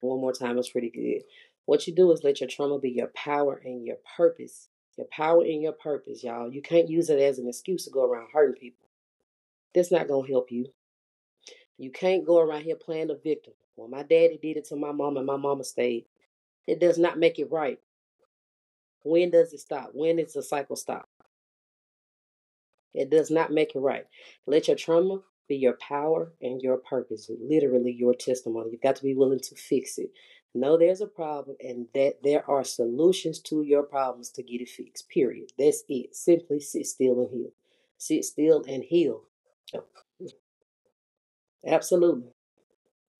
One 0.00 0.20
more 0.20 0.32
time, 0.32 0.58
it's 0.58 0.70
pretty 0.70 0.90
good. 0.90 1.22
What 1.64 1.86
you 1.86 1.94
do 1.94 2.10
is 2.12 2.24
let 2.24 2.40
your 2.40 2.48
trauma 2.48 2.78
be 2.78 2.90
your 2.90 3.10
power 3.14 3.60
and 3.64 3.86
your 3.86 3.96
purpose 4.16 4.68
your 5.00 5.06
power 5.10 5.42
and 5.42 5.62
your 5.62 5.72
purpose, 5.72 6.22
y'all. 6.22 6.52
You 6.52 6.60
can't 6.60 6.90
use 6.90 7.08
it 7.08 7.18
as 7.18 7.38
an 7.38 7.48
excuse 7.48 7.84
to 7.84 7.90
go 7.90 8.04
around 8.04 8.28
hurting 8.34 8.60
people. 8.60 8.86
That's 9.74 9.90
not 9.90 10.08
going 10.08 10.26
to 10.26 10.32
help 10.32 10.52
you. 10.52 10.66
You 11.78 11.90
can't 11.90 12.26
go 12.26 12.38
around 12.38 12.62
here 12.62 12.76
playing 12.76 13.06
the 13.06 13.18
victim. 13.24 13.54
Well, 13.76 13.88
my 13.88 14.02
daddy 14.02 14.38
did 14.42 14.58
it 14.58 14.66
to 14.66 14.76
my 14.76 14.92
mom 14.92 15.16
and 15.16 15.24
my 15.24 15.36
mama 15.36 15.64
stayed. 15.64 16.04
It 16.66 16.80
does 16.80 16.98
not 16.98 17.18
make 17.18 17.38
it 17.38 17.50
right. 17.50 17.78
When 19.02 19.30
does 19.30 19.54
it 19.54 19.60
stop? 19.60 19.90
When 19.94 20.16
does 20.16 20.34
the 20.34 20.42
cycle 20.42 20.76
stop? 20.76 21.08
It 22.92 23.08
does 23.08 23.30
not 23.30 23.50
make 23.50 23.74
it 23.74 23.78
right. 23.78 24.04
Let 24.46 24.68
your 24.68 24.76
trauma 24.76 25.20
be 25.50 25.56
your 25.56 25.76
power 25.86 26.32
and 26.40 26.62
your 26.62 26.78
purpose, 26.78 27.30
literally 27.40 27.92
your 27.92 28.14
testimony. 28.14 28.70
You've 28.72 28.80
got 28.80 28.96
to 28.96 29.02
be 29.02 29.14
willing 29.14 29.40
to 29.40 29.54
fix 29.54 29.98
it 29.98 30.10
know 30.54 30.76
there's 30.76 31.00
a 31.00 31.06
problem 31.06 31.56
and 31.60 31.86
that 31.94 32.22
there 32.22 32.48
are 32.50 32.64
solutions 32.64 33.38
to 33.40 33.62
your 33.62 33.82
problems 33.82 34.30
to 34.30 34.42
get 34.42 34.60
it 34.60 34.68
fixed. 34.68 35.08
Period. 35.08 35.52
That's 35.58 35.84
it. 35.88 36.14
Simply 36.14 36.60
sit 36.60 36.86
still 36.86 37.20
and 37.20 37.30
heal. 37.30 37.50
Sit 37.98 38.24
still 38.24 38.64
and 38.66 38.82
heal. 38.82 39.22
Absolutely. 41.66 42.30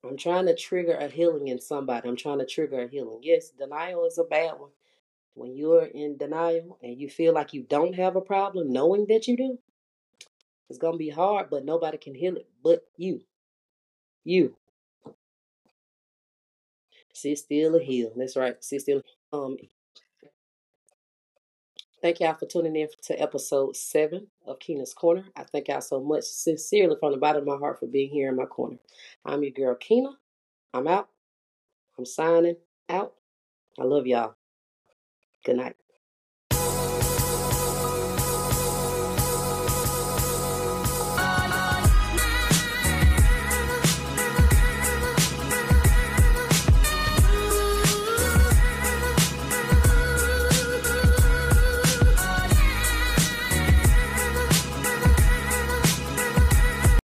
I'm 0.02 0.16
trying 0.16 0.46
to 0.46 0.56
trigger 0.56 0.96
a 0.96 1.08
healing 1.08 1.48
in 1.48 1.60
somebody. 1.60 2.08
I'm 2.08 2.16
trying 2.16 2.38
to 2.38 2.46
trigger 2.46 2.82
a 2.82 2.88
healing. 2.88 3.20
Yes, 3.22 3.50
denial 3.50 4.06
is 4.06 4.18
a 4.18 4.24
bad 4.24 4.52
one. 4.58 4.70
When 5.34 5.54
you're 5.54 5.84
in 5.84 6.16
denial 6.16 6.78
and 6.82 6.98
you 6.98 7.08
feel 7.08 7.34
like 7.34 7.52
you 7.52 7.62
don't 7.62 7.94
have 7.94 8.16
a 8.16 8.20
problem, 8.20 8.72
knowing 8.72 9.06
that 9.08 9.28
you 9.28 9.36
do, 9.36 9.58
it's 10.70 10.78
to 10.78 10.96
be 10.96 11.10
hard, 11.10 11.50
but 11.50 11.64
nobody 11.64 11.98
can 11.98 12.14
heal 12.14 12.36
it 12.36 12.48
but 12.62 12.84
you. 12.96 13.20
You. 14.24 14.54
Sit 17.12 17.38
still 17.38 17.74
and 17.74 17.84
heal. 17.84 18.12
That's 18.16 18.36
right. 18.36 18.54
Sit 18.62 18.82
still. 18.82 19.02
Um, 19.32 19.56
thank 22.00 22.20
y'all 22.20 22.34
for 22.34 22.46
tuning 22.46 22.76
in 22.76 22.88
to 23.02 23.20
episode 23.20 23.76
seven 23.76 24.28
of 24.46 24.60
Keena's 24.60 24.94
Corner. 24.94 25.24
I 25.36 25.42
thank 25.42 25.66
y'all 25.68 25.80
so 25.80 26.00
much, 26.00 26.22
sincerely, 26.24 26.96
from 27.00 27.12
the 27.12 27.18
bottom 27.18 27.42
of 27.42 27.48
my 27.48 27.56
heart, 27.56 27.80
for 27.80 27.86
being 27.86 28.10
here 28.10 28.28
in 28.28 28.36
my 28.36 28.46
corner. 28.46 28.78
I'm 29.24 29.42
your 29.42 29.52
girl 29.52 29.74
Keena. 29.74 30.10
I'm 30.72 30.86
out. 30.86 31.08
I'm 31.98 32.06
signing 32.06 32.56
out. 32.88 33.14
I 33.78 33.82
love 33.82 34.06
y'all. 34.06 34.36
Good 35.44 35.56
night. 35.56 35.76